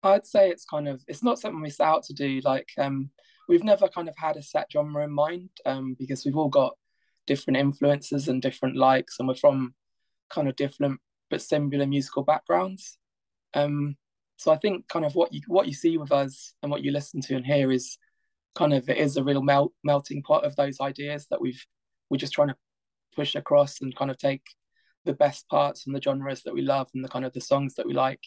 I'd 0.04 0.26
say 0.26 0.50
it's 0.50 0.66
kind 0.66 0.88
of 0.88 1.04
it's 1.08 1.24
not 1.24 1.40
something 1.40 1.62
we 1.62 1.70
set 1.70 1.88
out 1.88 2.04
to 2.04 2.14
do. 2.14 2.40
Like 2.44 2.70
um 2.78 3.10
we've 3.48 3.64
never 3.64 3.88
kind 3.88 4.10
of 4.10 4.16
had 4.18 4.38
a 4.38 4.42
set 4.42 4.68
genre 4.72 5.04
in 5.04 5.12
mind 5.12 5.50
um, 5.66 5.96
because 5.98 6.26
we've 6.26 6.38
all 6.38 6.50
got 6.50 6.74
different 7.28 7.58
influences 7.58 8.28
and 8.28 8.42
different 8.42 8.76
likes, 8.76 9.18
and 9.20 9.28
we're 9.28 9.36
from 9.36 9.74
kind 10.30 10.48
of 10.48 10.56
different 10.56 11.00
but 11.30 11.42
similar 11.42 11.86
musical 11.86 12.24
backgrounds. 12.24 12.98
Um, 13.54 13.96
so 14.38 14.52
I 14.52 14.58
think 14.58 14.88
kind 14.88 15.06
of 15.06 15.16
what 15.16 15.34
you 15.34 15.42
what 15.48 15.68
you 15.68 15.74
see 15.74 15.98
with 15.98 16.12
us 16.12 16.54
and 16.62 16.72
what 16.72 16.84
you 16.84 16.92
listen 16.92 17.22
to 17.22 17.36
and 17.36 17.46
hear 17.46 17.72
is 17.72 17.98
kind 18.54 18.74
of 18.74 18.90
it 18.90 18.98
is 18.98 19.18
a 19.18 19.24
real 19.24 19.42
melt 19.42 19.74
melting 19.84 20.24
pot 20.24 20.46
of 20.46 20.56
those 20.56 20.80
ideas 20.82 21.28
that 21.30 21.42
we've 21.42 21.66
we're 22.10 22.18
just 22.18 22.34
trying 22.34 22.50
to 22.50 22.56
push 23.16 23.36
across 23.36 23.82
and 23.82 23.96
kind 23.96 24.12
of 24.12 24.18
take 24.18 24.44
the 25.06 25.14
best 25.14 25.48
parts 25.48 25.84
from 25.84 25.94
the 25.94 26.02
genres 26.02 26.44
that 26.44 26.54
we 26.54 26.62
love 26.62 26.88
and 26.94 27.04
the 27.04 27.10
kind 27.10 27.26
of 27.26 27.34
the 27.34 27.42
songs 27.42 27.76
that 27.76 27.86
we 27.86 27.94
like 27.94 28.22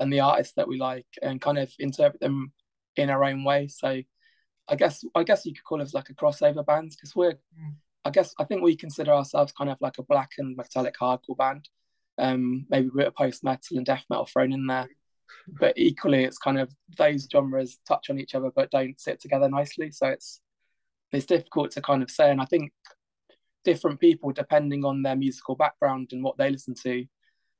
and 0.00 0.12
the 0.12 0.20
artists 0.20 0.54
that 0.54 0.68
we 0.68 0.78
like 0.78 1.06
and 1.22 1.40
kind 1.40 1.58
of 1.58 1.72
interpret 1.78 2.20
them 2.20 2.52
in 2.96 3.10
our 3.10 3.24
own 3.24 3.44
way. 3.44 3.68
So 3.68 4.02
I 4.68 4.76
guess 4.76 5.04
I 5.14 5.22
guess 5.22 5.46
you 5.46 5.54
could 5.54 5.64
call 5.64 5.82
us 5.82 5.94
like 5.94 6.10
a 6.10 6.14
crossover 6.14 6.64
band 6.64 6.90
because 6.90 7.14
we're 7.16 7.32
mm. 7.32 7.74
I 8.04 8.10
guess 8.10 8.34
I 8.38 8.44
think 8.44 8.62
we 8.62 8.76
consider 8.76 9.12
ourselves 9.12 9.52
kind 9.52 9.70
of 9.70 9.78
like 9.80 9.98
a 9.98 10.02
black 10.02 10.32
and 10.38 10.56
metallic 10.56 10.94
hardcore 11.00 11.36
band. 11.36 11.68
Um, 12.18 12.66
maybe 12.68 12.88
we're 12.92 13.08
a 13.08 13.12
post 13.12 13.44
metal 13.44 13.76
and 13.76 13.86
death 13.86 14.04
metal 14.10 14.26
thrown 14.26 14.52
in 14.52 14.66
there, 14.66 14.88
but 15.60 15.74
equally 15.76 16.24
it's 16.24 16.38
kind 16.38 16.58
of 16.58 16.70
those 16.96 17.28
genres 17.30 17.78
touch 17.86 18.10
on 18.10 18.18
each 18.18 18.34
other 18.34 18.50
but 18.54 18.70
don't 18.70 19.00
sit 19.00 19.20
together 19.20 19.48
nicely. 19.48 19.90
So 19.90 20.08
it's 20.08 20.40
it's 21.12 21.26
difficult 21.26 21.70
to 21.72 21.80
kind 21.80 22.02
of 22.02 22.10
say, 22.10 22.30
and 22.30 22.40
I 22.40 22.44
think 22.44 22.72
different 23.64 24.00
people, 24.00 24.32
depending 24.32 24.84
on 24.84 25.02
their 25.02 25.16
musical 25.16 25.54
background 25.54 26.10
and 26.12 26.22
what 26.22 26.36
they 26.36 26.50
listen 26.50 26.74
to, 26.82 27.04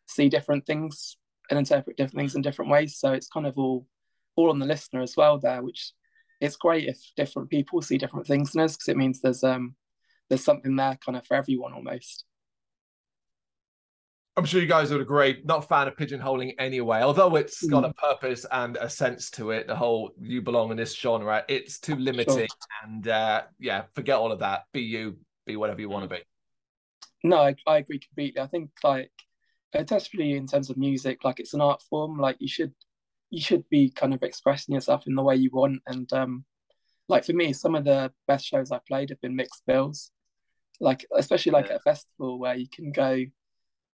see 0.06 0.28
different 0.28 0.66
things 0.66 1.16
and 1.50 1.58
interpret 1.58 1.96
different 1.96 2.18
things 2.18 2.34
in 2.34 2.42
different 2.42 2.70
ways. 2.70 2.98
So 2.98 3.12
it's 3.12 3.28
kind 3.28 3.46
of 3.46 3.56
all 3.56 3.86
all 4.36 4.50
on 4.50 4.58
the 4.58 4.66
listener 4.66 5.02
as 5.02 5.16
well 5.16 5.38
there, 5.38 5.62
which 5.62 5.92
it's 6.40 6.56
great 6.56 6.88
if 6.88 6.98
different 7.16 7.50
people 7.50 7.82
see 7.82 7.98
different 7.98 8.26
things 8.26 8.54
in 8.54 8.60
us 8.60 8.76
because 8.76 8.88
it 8.88 8.96
means 8.96 9.20
there's 9.20 9.44
um 9.44 9.74
there's 10.28 10.44
something 10.44 10.76
there 10.76 10.98
kind 11.04 11.16
of 11.16 11.26
for 11.26 11.34
everyone 11.34 11.72
almost. 11.72 12.24
I'm 14.36 14.44
sure 14.44 14.60
you 14.60 14.68
guys 14.68 14.92
would 14.92 15.00
agree. 15.00 15.42
Not 15.44 15.64
a 15.64 15.66
fan 15.66 15.88
of 15.88 15.96
pigeonholing 15.96 16.54
anyway, 16.60 17.00
although 17.00 17.34
it's 17.34 17.66
got 17.66 17.84
a 17.84 17.88
mm. 17.88 17.96
purpose 17.96 18.46
and 18.52 18.76
a 18.76 18.88
sense 18.88 19.30
to 19.30 19.50
it. 19.50 19.66
The 19.66 19.74
whole 19.74 20.12
you 20.20 20.42
belong 20.42 20.70
in 20.70 20.76
this 20.76 20.94
genre, 20.94 21.44
it's 21.48 21.80
too 21.80 21.96
limiting. 21.96 22.46
Sure. 22.46 22.46
And 22.84 23.08
uh, 23.08 23.42
yeah, 23.58 23.82
forget 23.96 24.16
all 24.16 24.30
of 24.30 24.38
that. 24.38 24.62
Be 24.72 24.82
you, 24.82 25.16
be 25.44 25.56
whatever 25.56 25.80
you 25.80 25.88
want 25.88 26.08
to 26.08 26.14
be. 26.14 26.22
No, 27.24 27.38
I, 27.38 27.56
I 27.66 27.78
agree 27.78 27.98
completely. 27.98 28.40
I 28.40 28.46
think 28.46 28.70
like 28.84 29.10
especially 29.74 30.34
in 30.34 30.46
terms 30.46 30.70
of 30.70 30.76
music, 30.76 31.24
like 31.24 31.40
it's 31.40 31.54
an 31.54 31.60
art 31.60 31.82
form. 31.90 32.16
Like 32.16 32.36
you 32.38 32.48
should 32.48 32.72
you 33.30 33.40
should 33.40 33.68
be 33.68 33.90
kind 33.90 34.14
of 34.14 34.22
expressing 34.22 34.74
yourself 34.74 35.06
in 35.06 35.14
the 35.14 35.22
way 35.22 35.36
you 35.36 35.50
want. 35.52 35.82
And 35.86 36.10
um, 36.12 36.44
like 37.08 37.24
for 37.24 37.32
me, 37.32 37.52
some 37.52 37.74
of 37.74 37.84
the 37.84 38.12
best 38.26 38.46
shows 38.46 38.70
I've 38.70 38.86
played 38.86 39.10
have 39.10 39.20
been 39.20 39.36
mixed 39.36 39.62
bills. 39.66 40.10
Like 40.80 41.04
especially 41.16 41.52
like 41.52 41.66
yeah. 41.66 41.74
at 41.74 41.80
a 41.80 41.82
festival 41.82 42.38
where 42.38 42.54
you 42.54 42.68
can 42.72 42.92
go 42.92 43.24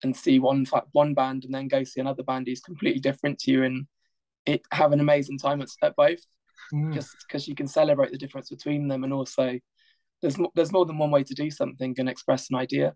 and 0.03 0.15
see 0.15 0.39
one 0.39 0.65
one 0.93 1.13
band 1.13 1.45
and 1.45 1.53
then 1.53 1.67
go 1.67 1.83
see 1.83 2.01
another 2.01 2.23
band 2.23 2.47
who's 2.47 2.61
completely 2.61 2.99
different 2.99 3.37
to 3.39 3.51
you 3.51 3.63
and 3.63 3.85
it 4.47 4.63
have 4.71 4.91
an 4.91 4.99
amazing 4.99 5.37
time 5.37 5.61
at, 5.61 5.69
at 5.83 5.95
both. 5.95 6.19
Mm. 6.73 6.93
Just 6.93 7.15
because 7.27 7.47
you 7.47 7.55
can 7.55 7.67
celebrate 7.67 8.11
the 8.11 8.17
difference 8.17 8.49
between 8.49 8.87
them 8.87 9.03
and 9.03 9.13
also 9.13 9.59
there's 10.21 10.37
there's 10.55 10.71
more 10.71 10.85
than 10.85 10.97
one 10.97 11.11
way 11.11 11.23
to 11.23 11.33
do 11.33 11.51
something 11.51 11.95
and 11.97 12.09
express 12.09 12.49
an 12.49 12.57
idea, 12.57 12.95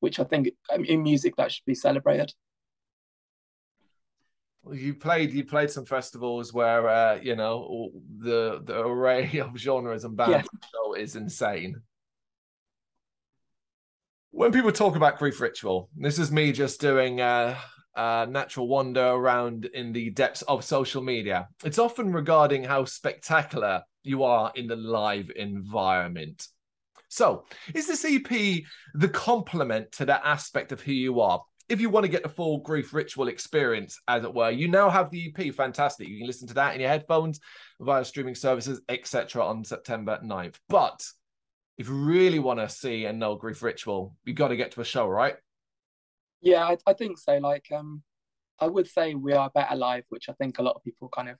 which 0.00 0.18
I 0.18 0.24
think 0.24 0.48
in 0.84 1.02
music 1.02 1.36
that 1.36 1.52
should 1.52 1.64
be 1.66 1.74
celebrated. 1.74 2.32
You 4.72 4.94
played 4.94 5.32
you 5.32 5.44
played 5.44 5.70
some 5.70 5.84
festivals 5.84 6.52
where 6.52 6.88
uh, 6.88 7.18
you 7.22 7.36
know 7.36 7.90
the 8.18 8.60
the 8.64 8.80
array 8.80 9.38
of 9.40 9.56
genres 9.56 10.04
and 10.04 10.16
bands 10.16 10.48
yeah. 10.62 11.00
is 11.00 11.16
insane. 11.16 11.80
When 14.30 14.52
people 14.52 14.72
talk 14.72 14.96
about 14.96 15.18
grief 15.18 15.40
ritual, 15.40 15.88
this 15.96 16.18
is 16.18 16.30
me 16.30 16.52
just 16.52 16.78
doing 16.78 17.20
a, 17.20 17.56
a 17.94 18.26
natural 18.28 18.68
wander 18.68 19.06
around 19.06 19.64
in 19.72 19.92
the 19.92 20.10
depths 20.10 20.42
of 20.42 20.62
social 20.62 21.02
media. 21.02 21.48
It's 21.64 21.78
often 21.78 22.12
regarding 22.12 22.62
how 22.62 22.84
spectacular 22.84 23.82
you 24.02 24.24
are 24.24 24.52
in 24.54 24.66
the 24.66 24.76
live 24.76 25.30
environment. 25.34 26.48
So, 27.08 27.44
is 27.74 27.86
this 27.86 28.04
EP 28.04 28.62
the 28.94 29.08
complement 29.08 29.92
to 29.92 30.04
that 30.04 30.20
aspect 30.24 30.70
of 30.72 30.82
who 30.82 30.92
you 30.92 31.20
are? 31.20 31.42
If 31.68 31.80
you 31.80 31.90
want 31.90 32.04
to 32.04 32.10
get 32.10 32.22
the 32.22 32.28
full 32.28 32.58
grief 32.58 32.94
ritual 32.94 33.28
experience, 33.28 34.00
as 34.06 34.24
it 34.24 34.32
were, 34.32 34.50
you 34.50 34.68
now 34.68 34.88
have 34.88 35.10
the 35.10 35.32
EP. 35.36 35.54
Fantastic. 35.54 36.08
You 36.08 36.18
can 36.18 36.26
listen 36.26 36.46
to 36.48 36.54
that 36.54 36.74
in 36.74 36.80
your 36.80 36.90
headphones 36.90 37.40
via 37.80 38.04
streaming 38.04 38.34
services, 38.34 38.80
etc., 38.88 39.44
on 39.44 39.64
September 39.64 40.20
9th. 40.24 40.56
But 40.68 41.04
if 41.76 41.88
you 41.88 41.94
really 41.94 42.38
want 42.38 42.60
to 42.60 42.68
see 42.68 43.06
and 43.06 43.18
know 43.18 43.34
grief 43.34 43.62
ritual, 43.62 44.16
you 44.24 44.32
got 44.32 44.48
to 44.48 44.56
get 44.56 44.72
to 44.72 44.80
a 44.80 44.84
show, 44.84 45.08
right? 45.08 45.36
Yeah, 46.40 46.64
I, 46.64 46.76
I 46.86 46.92
think 46.92 47.18
so. 47.18 47.36
Like, 47.38 47.66
um, 47.74 48.02
I 48.60 48.66
would 48.68 48.86
say 48.86 49.14
we 49.14 49.32
are 49.32 49.50
better 49.50 49.74
live, 49.74 50.04
which 50.08 50.28
I 50.28 50.32
think 50.34 50.58
a 50.58 50.62
lot 50.62 50.76
of 50.76 50.84
people 50.84 51.08
kind 51.08 51.28
of 51.28 51.36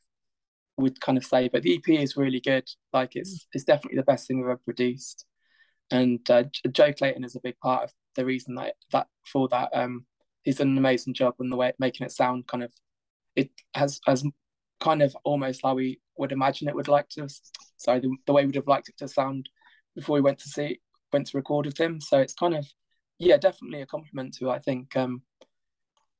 would 0.76 1.00
kind 1.00 1.16
of 1.16 1.24
say. 1.24 1.48
But 1.48 1.62
the 1.62 1.76
EP 1.76 1.88
is 2.00 2.16
really 2.16 2.40
good. 2.40 2.68
Like, 2.92 3.14
it's 3.14 3.46
it's 3.52 3.64
definitely 3.64 3.98
the 3.98 4.04
best 4.04 4.26
thing 4.26 4.38
we've 4.38 4.46
ever 4.46 4.60
produced 4.64 5.24
and 5.90 6.28
uh, 6.30 6.44
Joe 6.70 6.92
Clayton 6.92 7.24
is 7.24 7.36
a 7.36 7.40
big 7.40 7.58
part 7.60 7.84
of 7.84 7.92
the 8.14 8.24
reason 8.24 8.54
that 8.56 8.74
that 8.92 9.06
for 9.30 9.48
that. 9.48 9.70
Um, 9.72 10.06
he's 10.46 10.56
done 10.56 10.68
an 10.68 10.78
amazing 10.78 11.12
job 11.12 11.34
on 11.40 11.50
the 11.50 11.56
way 11.56 11.72
making 11.78 12.06
it 12.06 12.12
sound 12.12 12.46
kind 12.46 12.62
of 12.62 12.72
it 13.34 13.50
has 13.74 14.00
as 14.06 14.24
kind 14.80 15.02
of 15.02 15.14
almost 15.24 15.60
how 15.62 15.74
we 15.74 16.00
would 16.16 16.32
imagine 16.32 16.68
it 16.68 16.74
would 16.74 16.88
like 16.88 17.08
to. 17.10 17.28
Sorry, 17.76 18.00
the, 18.00 18.16
the 18.26 18.32
way 18.32 18.46
we'd 18.46 18.54
have 18.54 18.68
liked 18.68 18.88
it 18.88 18.96
to 18.98 19.08
sound 19.08 19.50
before 19.94 20.14
we 20.14 20.22
went 20.22 20.38
to 20.38 20.48
see 20.48 20.80
went 21.12 21.26
to 21.26 21.36
record 21.36 21.66
with 21.66 21.78
him. 21.78 22.00
So 22.00 22.18
it's 22.18 22.32
kind 22.32 22.54
of 22.54 22.66
yeah, 23.18 23.36
definitely 23.36 23.82
a 23.82 23.86
compliment 23.86 24.34
to 24.38 24.50
I 24.50 24.60
think. 24.60 24.96
Um, 24.96 25.22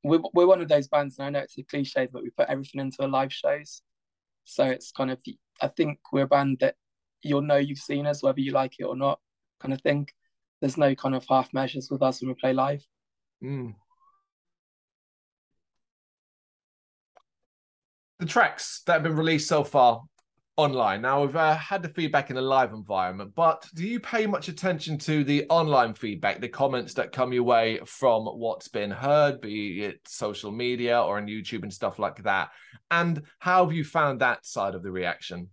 we're, 0.03 0.21
we're 0.35 0.47
one 0.47 0.61
of 0.61 0.69
those 0.69 0.89
bands, 0.89 1.19
and 1.19 1.27
I 1.27 1.31
know 1.31 1.39
it's 1.41 1.59
a 1.59 1.63
cliche, 1.63 2.09
but 2.13 2.23
we 2.23 2.31
put 2.31 2.49
everything 2.49 2.81
into 2.81 2.99
the 3.01 3.09
live 3.09 3.33
shows. 3.33 3.83
So 4.45 4.65
it's 4.65 4.93
kind 4.93 5.11
of, 5.11 5.19
I 5.61 5.67
think 5.67 5.99
we're 6.13 6.25
a 6.25 6.29
band 6.29 6.59
that 6.61 6.77
you'll 7.23 7.43
know 7.43 7.57
you've 7.57 7.79
seen 7.79 8.07
us, 8.07 8.23
whether 8.23 8.41
you 8.41 8.53
like 8.53 8.75
it 8.79 8.85
or 8.85 8.95
not 8.95 9.19
kind 9.59 9.75
of 9.75 9.81
thing. 9.81 10.09
There's 10.61 10.77
no 10.77 10.95
kind 10.95 11.17
of 11.17 11.27
half 11.29 11.53
measures 11.53 11.89
with 11.91 12.03
us 12.03 12.21
when 12.21 12.29
we 12.29 12.35
play 12.35 12.53
live. 12.53 12.87
Mm. 13.43 13.75
The 18.19 18.27
tracks 18.27 18.83
that 18.87 18.95
have 18.95 19.03
been 19.03 19.17
released 19.17 19.49
so 19.49 19.63
far 19.63 20.03
online. 20.57 21.03
Now 21.03 21.23
we've 21.23 21.37
uh, 21.37 21.55
had 21.55 21.83
the 21.83 21.91
feedback 21.91 22.31
in 22.31 22.39
a 22.39 22.43
live 22.43 22.73
environment, 22.73 23.33
but 23.35 23.67
do 23.75 23.87
you 23.87 24.01
pay 24.01 24.27
much 24.27 24.49
attention 24.49 24.97
to 25.01 25.23
the 25.23 25.45
online 25.51 25.93
feedback, 25.93 26.41
the 26.41 26.49
comments 26.49 26.95
that 26.95 27.13
come 27.13 27.33
your 27.33 27.43
way 27.43 27.79
from 27.85 28.25
what's 28.25 28.69
been 28.69 28.91
heard, 28.91 29.43
be 29.43 29.83
it 29.83 30.01
social 30.07 30.51
media 30.51 31.01
or 31.01 31.19
on 31.19 31.27
YouTube 31.27 31.63
and 31.63 31.73
stuff 31.73 31.99
like 31.99 32.23
that? 32.23 32.51
And 32.91 33.23
how 33.39 33.67
have 33.67 33.75
you 33.75 33.85
found 33.85 34.21
that 34.21 34.47
side 34.47 34.75
of 34.75 34.83
the 34.83 34.91
reaction? 34.91 35.51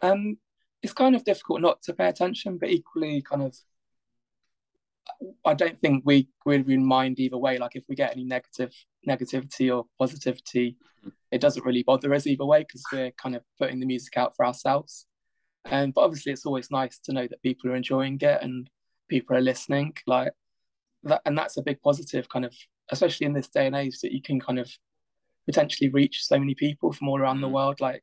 Um, 0.00 0.38
it's 0.82 0.94
kind 0.94 1.14
of 1.14 1.24
difficult 1.24 1.60
not 1.60 1.82
to 1.82 1.92
pay 1.92 2.08
attention, 2.08 2.56
but 2.56 2.70
equally 2.70 3.20
kind 3.20 3.42
of 3.42 3.54
I 5.44 5.54
don't 5.54 5.80
think 5.80 6.02
we 6.04 6.28
really 6.44 6.76
mind 6.76 7.18
either 7.18 7.38
way. 7.38 7.58
Like 7.58 7.76
if 7.76 7.84
we 7.88 7.94
get 7.94 8.12
any 8.12 8.24
negative 8.24 8.72
negativity 9.08 9.74
or 9.74 9.86
positivity, 9.98 10.76
it 11.30 11.40
doesn't 11.40 11.64
really 11.64 11.82
bother 11.82 12.12
us 12.14 12.26
either 12.26 12.44
way 12.44 12.60
because 12.60 12.82
we're 12.92 13.10
kind 13.12 13.34
of 13.34 13.42
putting 13.58 13.80
the 13.80 13.86
music 13.86 14.16
out 14.16 14.36
for 14.36 14.46
ourselves. 14.46 15.06
And 15.64 15.86
um, 15.86 15.90
but 15.92 16.02
obviously, 16.02 16.32
it's 16.32 16.46
always 16.46 16.70
nice 16.70 16.98
to 17.00 17.12
know 17.12 17.26
that 17.26 17.42
people 17.42 17.70
are 17.70 17.76
enjoying 17.76 18.18
it 18.20 18.42
and 18.42 18.68
people 19.08 19.36
are 19.36 19.40
listening. 19.40 19.94
Like 20.06 20.32
that, 21.04 21.22
and 21.24 21.38
that's 21.38 21.56
a 21.56 21.62
big 21.62 21.80
positive, 21.82 22.28
kind 22.28 22.44
of, 22.44 22.54
especially 22.90 23.26
in 23.26 23.32
this 23.32 23.48
day 23.48 23.66
and 23.66 23.76
age, 23.76 24.00
that 24.00 24.12
you 24.12 24.22
can 24.22 24.40
kind 24.40 24.58
of 24.58 24.70
potentially 25.46 25.90
reach 25.90 26.24
so 26.24 26.38
many 26.38 26.54
people 26.54 26.92
from 26.92 27.08
all 27.08 27.20
around 27.20 27.40
the 27.40 27.48
mm. 27.48 27.52
world. 27.52 27.80
Like 27.80 28.02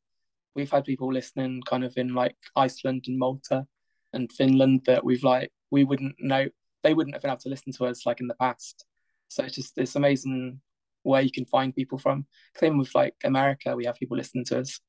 we've 0.56 0.72
had 0.72 0.86
people 0.86 1.12
listening 1.12 1.62
kind 1.66 1.84
of 1.84 1.94
in 1.98 2.14
like 2.14 2.36
Iceland 2.56 3.06
and 3.08 3.20
Malta 3.20 3.66
and 4.14 4.32
Finland 4.32 4.82
that 4.86 5.04
we've 5.04 5.24
like 5.24 5.52
we 5.70 5.84
wouldn't 5.84 6.16
know 6.20 6.48
they 6.84 6.94
wouldn't 6.94 7.16
have 7.16 7.22
been 7.22 7.32
able 7.32 7.40
to 7.42 7.50
listen 7.50 7.74
to 7.74 7.86
us 7.86 8.06
like 8.06 8.20
in 8.20 8.28
the 8.28 8.36
past. 8.36 8.86
So 9.28 9.44
it's 9.44 9.56
just 9.56 9.78
it's 9.78 9.96
amazing 9.96 10.62
where 11.04 11.22
you 11.22 11.32
can 11.32 11.46
find 11.46 11.76
people 11.76 11.98
from. 11.98 12.26
Same 12.58 12.78
with 12.78 12.94
like 12.96 13.16
America, 13.24 13.76
we 13.76 13.86
have 13.86 13.96
people 13.96 14.18
listening 14.18 14.46
to 14.46 14.60
us 14.60 14.80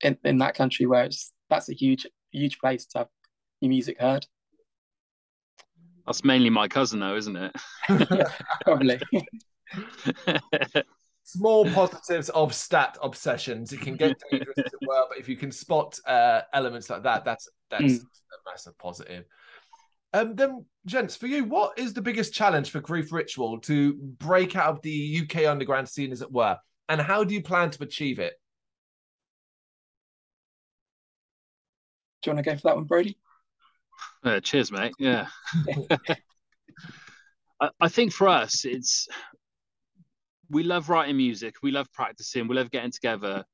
in, 0.00 0.16
in 0.24 0.38
that 0.38 0.54
country 0.54 0.86
where 0.86 1.04
it's 1.04 1.32
that's 1.48 1.68
a 1.68 1.74
huge 1.74 2.06
huge 2.32 2.58
place 2.58 2.86
to 2.86 2.98
have 2.98 3.08
your 3.60 3.70
music 3.70 4.00
heard. 4.00 4.26
That's 6.06 6.24
mainly 6.24 6.50
my 6.50 6.68
cousin 6.68 7.00
though, 7.00 7.16
isn't 7.16 7.36
it? 7.36 7.56
yeah, 7.88 8.24
probably. 8.64 9.00
small 11.24 11.64
positives 11.70 12.28
of 12.30 12.54
stat 12.54 12.98
obsessions. 13.02 13.72
It 13.72 13.80
can 13.80 13.96
get 13.96 14.20
dangerous 14.30 14.58
as 14.58 14.72
it 14.72 14.86
were, 14.86 15.04
but 15.08 15.18
if 15.18 15.28
you 15.28 15.36
can 15.36 15.52
spot 15.52 15.98
uh, 16.06 16.42
elements 16.52 16.90
like 16.90 17.02
that, 17.04 17.24
that's 17.24 17.48
that's 17.70 17.84
mm. 17.84 18.00
a 18.00 18.50
massive 18.50 18.76
positive. 18.78 19.24
Um, 20.12 20.34
then, 20.34 20.64
gents, 20.86 21.16
for 21.16 21.26
you, 21.26 21.44
what 21.44 21.78
is 21.78 21.94
the 21.94 22.02
biggest 22.02 22.34
challenge 22.34 22.70
for 22.70 22.80
Grief 22.80 23.12
Ritual 23.12 23.60
to 23.60 23.94
break 23.94 24.56
out 24.56 24.70
of 24.70 24.82
the 24.82 25.20
UK 25.22 25.46
underground 25.46 25.88
scene, 25.88 26.10
as 26.12 26.22
it 26.22 26.32
were, 26.32 26.58
and 26.88 27.00
how 27.00 27.22
do 27.22 27.34
you 27.34 27.42
plan 27.42 27.70
to 27.70 27.82
achieve 27.82 28.18
it? 28.18 28.34
Do 32.22 32.30
you 32.30 32.34
want 32.34 32.44
to 32.44 32.50
go 32.50 32.56
for 32.56 32.68
that 32.68 32.76
one, 32.76 32.84
Brody? 32.84 33.16
Uh, 34.24 34.40
cheers, 34.40 34.70
mate. 34.70 34.92
Yeah. 34.98 35.28
I, 37.60 37.70
I 37.80 37.88
think 37.88 38.12
for 38.12 38.28
us, 38.28 38.64
it's 38.64 39.08
we 40.50 40.62
love 40.64 40.88
writing 40.88 41.16
music, 41.16 41.54
we 41.62 41.70
love 41.70 41.90
practicing, 41.92 42.48
we 42.48 42.56
love 42.56 42.70
getting 42.70 42.90
together. 42.90 43.44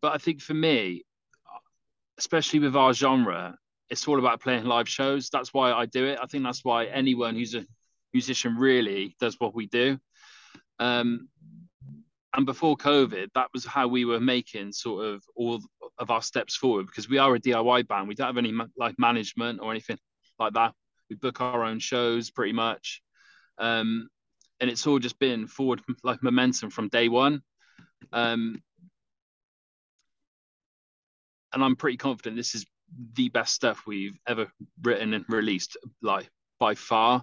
But 0.00 0.12
I 0.12 0.18
think 0.18 0.40
for 0.40 0.54
me, 0.54 1.04
especially 2.18 2.60
with 2.60 2.76
our 2.76 2.92
genre, 2.92 3.56
it's 3.90 4.08
all 4.08 4.18
about 4.18 4.40
playing 4.40 4.64
live 4.64 4.88
shows. 4.88 5.30
That's 5.30 5.52
why 5.52 5.72
I 5.72 5.86
do 5.86 6.06
it. 6.06 6.18
I 6.22 6.26
think 6.26 6.44
that's 6.44 6.64
why 6.64 6.86
anyone 6.86 7.34
who's 7.34 7.54
a 7.54 7.66
musician 8.12 8.56
really 8.56 9.16
does 9.20 9.36
what 9.38 9.54
we 9.54 9.66
do. 9.66 9.98
Um, 10.78 11.28
and 12.34 12.46
before 12.46 12.76
COVID, 12.76 13.28
that 13.34 13.48
was 13.52 13.64
how 13.64 13.86
we 13.86 14.04
were 14.04 14.20
making 14.20 14.72
sort 14.72 15.06
of 15.06 15.22
all 15.36 15.60
of 15.98 16.10
our 16.10 16.22
steps 16.22 16.56
forward 16.56 16.86
because 16.86 17.08
we 17.08 17.18
are 17.18 17.34
a 17.34 17.40
DIY 17.40 17.86
band. 17.86 18.08
We 18.08 18.14
don't 18.14 18.26
have 18.26 18.38
any 18.38 18.52
like 18.76 18.98
management 18.98 19.60
or 19.60 19.70
anything 19.70 19.98
like 20.38 20.54
that. 20.54 20.72
We 21.08 21.16
book 21.16 21.40
our 21.40 21.62
own 21.62 21.78
shows 21.78 22.30
pretty 22.30 22.52
much, 22.52 23.02
um, 23.58 24.08
and 24.58 24.68
it's 24.68 24.86
all 24.86 24.98
just 24.98 25.18
been 25.18 25.46
forward 25.46 25.82
like 26.02 26.22
momentum 26.22 26.70
from 26.70 26.88
day 26.88 27.08
one. 27.08 27.42
Um, 28.12 28.60
and 31.52 31.62
I'm 31.62 31.76
pretty 31.76 31.98
confident 31.98 32.36
this 32.36 32.56
is 32.56 32.66
the 33.14 33.28
best 33.28 33.54
stuff 33.54 33.82
we've 33.86 34.18
ever 34.26 34.46
written 34.82 35.14
and 35.14 35.24
released, 35.28 35.76
like 36.02 36.28
by 36.58 36.74
far. 36.74 37.22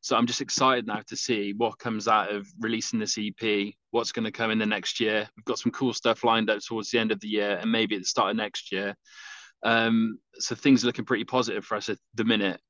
So 0.00 0.16
I'm 0.16 0.26
just 0.26 0.40
excited 0.40 0.86
now 0.86 1.02
to 1.08 1.16
see 1.16 1.52
what 1.56 1.78
comes 1.78 2.06
out 2.06 2.32
of 2.32 2.46
releasing 2.60 2.98
this 2.98 3.18
EP, 3.18 3.74
what's 3.90 4.12
going 4.12 4.24
to 4.24 4.32
come 4.32 4.50
in 4.50 4.58
the 4.58 4.66
next 4.66 5.00
year. 5.00 5.28
We've 5.36 5.44
got 5.44 5.58
some 5.58 5.72
cool 5.72 5.92
stuff 5.92 6.22
lined 6.22 6.50
up 6.50 6.60
towards 6.60 6.90
the 6.90 6.98
end 6.98 7.10
of 7.10 7.20
the 7.20 7.28
year 7.28 7.56
and 7.56 7.70
maybe 7.70 7.96
at 7.96 8.02
the 8.02 8.08
start 8.08 8.30
of 8.30 8.36
next 8.36 8.70
year. 8.70 8.94
Um, 9.64 10.18
so 10.34 10.54
things 10.54 10.84
are 10.84 10.86
looking 10.86 11.04
pretty 11.04 11.24
positive 11.24 11.64
for 11.64 11.76
us 11.76 11.88
at 11.88 11.98
the 12.14 12.24
minute. 12.24 12.60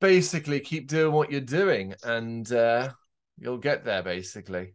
Basically, 0.00 0.60
keep 0.60 0.86
doing 0.86 1.12
what 1.12 1.32
you're 1.32 1.40
doing 1.40 1.94
and 2.04 2.50
uh, 2.52 2.90
you'll 3.38 3.56
get 3.56 3.86
there, 3.86 4.02
basically. 4.02 4.74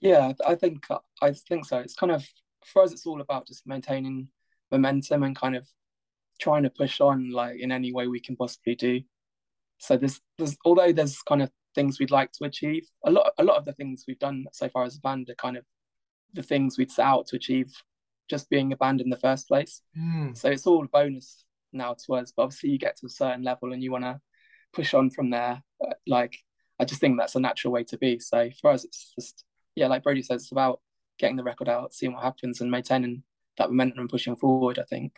Yeah, 0.00 0.32
I 0.44 0.56
think 0.56 0.84
I 1.20 1.30
think 1.30 1.64
so. 1.64 1.78
It's 1.78 1.94
kind 1.94 2.10
of 2.10 2.26
for 2.64 2.82
us, 2.82 2.92
it's 2.92 3.06
all 3.06 3.20
about 3.20 3.46
just 3.46 3.66
maintaining 3.66 4.28
momentum 4.70 5.22
and 5.22 5.36
kind 5.36 5.56
of 5.56 5.66
trying 6.40 6.62
to 6.64 6.70
push 6.70 7.00
on 7.00 7.30
like 7.30 7.60
in 7.60 7.70
any 7.70 7.92
way 7.92 8.06
we 8.06 8.20
can 8.20 8.36
possibly 8.36 8.74
do. 8.74 9.00
So 9.78 9.96
there's 9.96 10.20
there's 10.38 10.56
although 10.64 10.92
there's 10.92 11.18
kind 11.22 11.42
of 11.42 11.50
things 11.74 11.98
we'd 11.98 12.10
like 12.10 12.32
to 12.32 12.44
achieve, 12.44 12.86
a 13.04 13.10
lot 13.10 13.32
a 13.38 13.44
lot 13.44 13.58
of 13.58 13.64
the 13.64 13.72
things 13.72 14.04
we've 14.06 14.18
done 14.18 14.46
so 14.52 14.68
far 14.68 14.84
as 14.84 14.96
a 14.96 15.00
band 15.00 15.28
are 15.30 15.34
kind 15.34 15.56
of 15.56 15.64
the 16.34 16.42
things 16.42 16.78
we'd 16.78 16.90
set 16.90 17.04
out 17.04 17.26
to 17.26 17.36
achieve 17.36 17.72
just 18.30 18.48
being 18.48 18.72
a 18.72 18.76
band 18.76 19.00
in 19.00 19.10
the 19.10 19.18
first 19.18 19.48
place. 19.48 19.82
Mm. 19.98 20.36
So 20.36 20.48
it's 20.48 20.66
all 20.66 20.84
a 20.84 20.88
bonus 20.88 21.44
now 21.72 21.94
to 22.06 22.14
us. 22.14 22.32
But 22.34 22.44
obviously 22.44 22.70
you 22.70 22.78
get 22.78 22.96
to 22.98 23.06
a 23.06 23.10
certain 23.10 23.42
level 23.42 23.72
and 23.72 23.82
you 23.82 23.92
want 23.92 24.04
to 24.04 24.20
push 24.72 24.94
on 24.94 25.10
from 25.10 25.30
there. 25.30 25.62
Like 26.06 26.38
I 26.80 26.84
just 26.84 27.00
think 27.00 27.18
that's 27.18 27.34
a 27.34 27.40
natural 27.40 27.72
way 27.72 27.84
to 27.84 27.98
be. 27.98 28.18
So 28.20 28.50
for 28.60 28.70
us 28.70 28.84
it's 28.84 29.12
just 29.14 29.44
yeah, 29.74 29.86
like 29.86 30.02
Brody 30.02 30.22
says, 30.22 30.42
it's 30.42 30.52
about 30.52 30.80
getting 31.22 31.36
the 31.36 31.44
record 31.44 31.68
out, 31.68 31.94
seeing 31.94 32.12
what 32.12 32.24
happens 32.24 32.60
and 32.60 32.70
maintaining 32.70 33.22
that 33.56 33.70
momentum 33.70 34.00
and 34.00 34.10
pushing 34.10 34.36
forward, 34.36 34.78
I 34.78 34.82
think. 34.82 35.14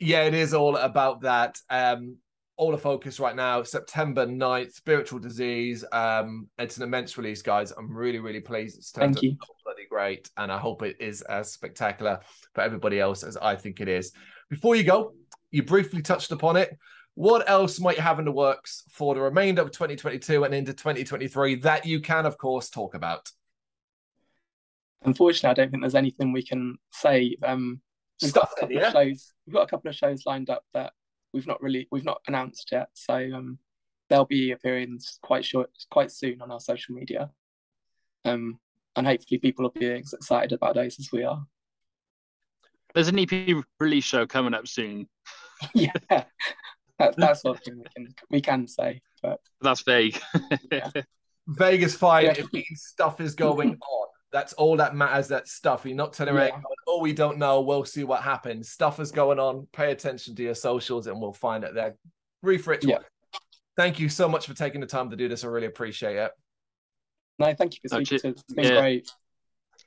Yeah, 0.00 0.24
it 0.24 0.34
is 0.34 0.52
all 0.52 0.76
about 0.76 1.22
that. 1.22 1.58
Um, 1.70 2.16
all 2.56 2.72
the 2.72 2.78
focus 2.78 3.20
right 3.20 3.36
now, 3.36 3.62
September 3.62 4.26
9th, 4.26 4.72
Spiritual 4.72 5.20
Disease. 5.20 5.84
Um, 5.92 6.48
it's 6.58 6.76
an 6.76 6.82
immense 6.82 7.16
release, 7.16 7.40
guys. 7.40 7.70
I'm 7.70 7.94
really, 7.96 8.18
really 8.18 8.40
pleased. 8.40 8.78
It's 8.78 8.90
turned 8.90 9.14
Thank 9.14 9.22
you. 9.22 9.36
bloody 9.64 9.86
great. 9.88 10.28
And 10.36 10.50
I 10.50 10.58
hope 10.58 10.82
it 10.82 10.96
is 10.98 11.22
as 11.22 11.52
spectacular 11.52 12.18
for 12.54 12.62
everybody 12.62 12.98
else 12.98 13.22
as 13.22 13.36
I 13.36 13.54
think 13.54 13.80
it 13.80 13.88
is. 13.88 14.12
Before 14.50 14.74
you 14.74 14.82
go, 14.82 15.14
you 15.52 15.62
briefly 15.62 16.02
touched 16.02 16.32
upon 16.32 16.56
it. 16.56 16.76
What 17.14 17.48
else 17.48 17.78
might 17.78 17.96
you 17.96 18.02
have 18.02 18.18
in 18.18 18.24
the 18.24 18.32
works 18.32 18.82
for 18.90 19.14
the 19.14 19.20
remainder 19.20 19.62
of 19.62 19.70
2022 19.70 20.44
and 20.44 20.52
into 20.52 20.74
2023 20.74 21.56
that 21.56 21.86
you 21.86 22.00
can, 22.00 22.26
of 22.26 22.36
course, 22.36 22.68
talk 22.68 22.94
about? 22.94 23.30
Unfortunately, 25.02 25.50
I 25.50 25.54
don't 25.54 25.70
think 25.70 25.82
there's 25.82 25.94
anything 25.94 26.32
we 26.32 26.42
can 26.42 26.76
say. 26.92 27.36
Um, 27.42 27.80
we've 28.22 28.32
got 28.32 28.50
a 28.56 28.60
couple 28.60 28.76
yeah. 28.76 28.88
of 28.88 28.92
shows. 28.92 29.32
We've 29.46 29.54
got 29.54 29.62
a 29.62 29.66
couple 29.66 29.88
of 29.88 29.96
shows 29.96 30.24
lined 30.26 30.50
up 30.50 30.64
that 30.74 30.92
we've 31.32 31.46
not 31.46 31.62
really 31.62 31.88
we've 31.90 32.04
not 32.04 32.20
announced 32.26 32.68
yet. 32.72 32.88
So 32.94 33.14
um, 33.14 33.58
they'll 34.08 34.24
be 34.24 34.52
appearing 34.52 35.00
quite 35.22 35.44
short, 35.44 35.70
quite 35.90 36.12
soon 36.12 36.42
on 36.42 36.50
our 36.50 36.60
social 36.60 36.94
media. 36.94 37.30
Um, 38.24 38.58
and 38.96 39.06
hopefully 39.06 39.38
people 39.38 39.62
will 39.62 39.70
be 39.70 39.90
as 39.90 40.12
excited 40.12 40.52
about 40.52 40.74
those 40.74 40.98
as 40.98 41.10
we 41.12 41.24
are. 41.24 41.46
There's 42.94 43.08
an 43.08 43.18
EP 43.18 43.64
release 43.78 44.04
show 44.04 44.26
coming 44.26 44.52
up 44.52 44.66
soon. 44.66 45.08
yeah, 45.74 45.92
that, 46.10 46.28
that's 47.16 47.44
what 47.44 47.60
we 47.64 47.82
can 47.94 48.14
we 48.30 48.40
can 48.40 48.66
say, 48.66 49.00
but 49.22 49.40
that's 49.60 49.82
vague. 49.82 50.20
yeah. 50.72 50.90
Vegas 51.46 51.96
fine. 51.96 52.26
Yeah. 52.26 52.32
It 52.32 52.52
means 52.52 52.82
stuff 52.84 53.20
is 53.20 53.34
going 53.34 53.70
on. 53.70 54.08
That's 54.32 54.52
all 54.54 54.76
that 54.76 54.94
matters. 54.94 55.28
That 55.28 55.48
stuff. 55.48 55.84
You're 55.84 55.96
not 55.96 56.12
turning 56.12 56.36
around. 56.36 56.62
Oh, 56.86 57.00
we 57.00 57.12
don't 57.12 57.38
know. 57.38 57.60
We'll 57.60 57.84
see 57.84 58.04
what 58.04 58.22
happens. 58.22 58.70
Stuff 58.70 59.00
is 59.00 59.10
going 59.10 59.38
on. 59.38 59.66
Pay 59.72 59.90
attention 59.90 60.34
to 60.36 60.42
your 60.42 60.54
socials, 60.54 61.06
and 61.06 61.20
we'll 61.20 61.32
find 61.32 61.64
it 61.64 61.74
there. 61.74 61.96
Grief 62.42 62.66
ritual. 62.66 62.92
Yeah. 62.92 62.98
Thank 63.76 63.98
you 63.98 64.08
so 64.08 64.28
much 64.28 64.46
for 64.46 64.54
taking 64.54 64.80
the 64.80 64.86
time 64.86 65.10
to 65.10 65.16
do 65.16 65.28
this. 65.28 65.44
I 65.44 65.48
really 65.48 65.66
appreciate 65.66 66.16
it. 66.16 66.32
No, 67.38 67.54
thank 67.54 67.74
you 67.74 67.88
for 67.88 67.96
uh, 67.96 68.04
speaking 68.04 68.20
no. 68.24 68.30
It's 68.30 68.42
been 68.54 68.64
yeah. 68.64 68.80
great. 68.80 69.10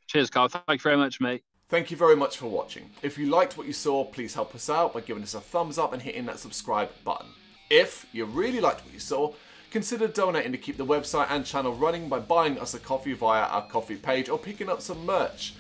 Cheers, 0.08 0.30
Carl. 0.30 0.48
Thank 0.50 0.66
you 0.70 0.78
very 0.80 0.98
much, 0.98 1.22
mate. 1.22 1.44
Thank 1.70 1.92
you 1.92 1.98
very 1.98 2.16
much 2.16 2.38
for 2.38 2.48
watching. 2.48 2.90
If 3.02 3.18
you 3.18 3.28
liked 3.28 3.58
what 3.58 3.68
you 3.68 3.74
saw, 3.74 4.04
please 4.04 4.34
help 4.34 4.54
us 4.54 4.70
out 4.70 4.94
by 4.94 5.02
giving 5.02 5.24
us 5.24 5.34
a 5.34 5.42
thumbs 5.42 5.78
up 5.78 5.94
and 5.94 6.02
hitting 6.02 6.26
that 6.26 6.40
subscribe 6.40 6.90
button. 7.04 7.28
If 7.70 8.06
you 8.12 8.26
really 8.26 8.60
liked 8.60 8.84
what 8.84 8.94
you 8.94 9.00
saw, 9.00 9.34
consider 9.74 10.08
donating 10.08 10.52
to 10.52 10.58
keep 10.60 10.78
the 10.78 10.86
website 10.86 11.26
and 11.32 11.44
channel 11.44 11.74
running 11.74 12.08
by 12.08 12.20
buying 12.20 12.60
us 12.60 12.76
a 12.76 12.80
coffee 12.80 13.14
via 13.14 13.42
our 13.42 13.66
Ko-Fi 13.66 13.96
page 13.96 14.30
or 14.30 14.38
picking 14.38 14.70
up 14.70 14.84
some 14.84 15.04
merch 15.04 15.56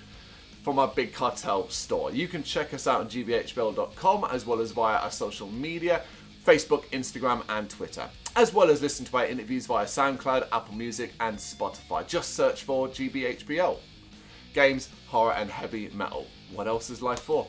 from 0.61 0.77
our 0.77 0.87
Big 0.87 1.13
Cartel 1.13 1.67
store. 1.69 2.11
You 2.11 2.27
can 2.27 2.43
check 2.43 2.75
us 2.75 2.85
out 2.85 3.01
on 3.01 3.07
gbhbl.com 3.07 4.25
as 4.31 4.45
well 4.45 4.61
as 4.61 4.69
via 4.69 4.97
our 4.97 5.09
social 5.09 5.49
media 5.49 6.03
Facebook, 6.45 6.83
Instagram, 6.91 7.43
and 7.49 7.67
Twitter, 7.67 8.07
as 8.35 8.53
well 8.53 8.69
as 8.69 8.83
listen 8.83 9.03
to 9.03 9.17
our 9.17 9.25
interviews 9.25 9.65
via 9.65 9.85
SoundCloud, 9.85 10.47
Apple 10.51 10.75
Music, 10.75 11.11
and 11.19 11.35
Spotify. 11.35 12.05
Just 12.07 12.35
search 12.35 12.63
for 12.63 12.87
GBHBL. 12.89 13.77
Games, 14.53 14.89
horror, 15.07 15.33
and 15.33 15.49
heavy 15.49 15.89
metal. 15.91 16.27
What 16.53 16.67
else 16.67 16.91
is 16.91 17.01
life 17.01 17.21
for? 17.21 17.47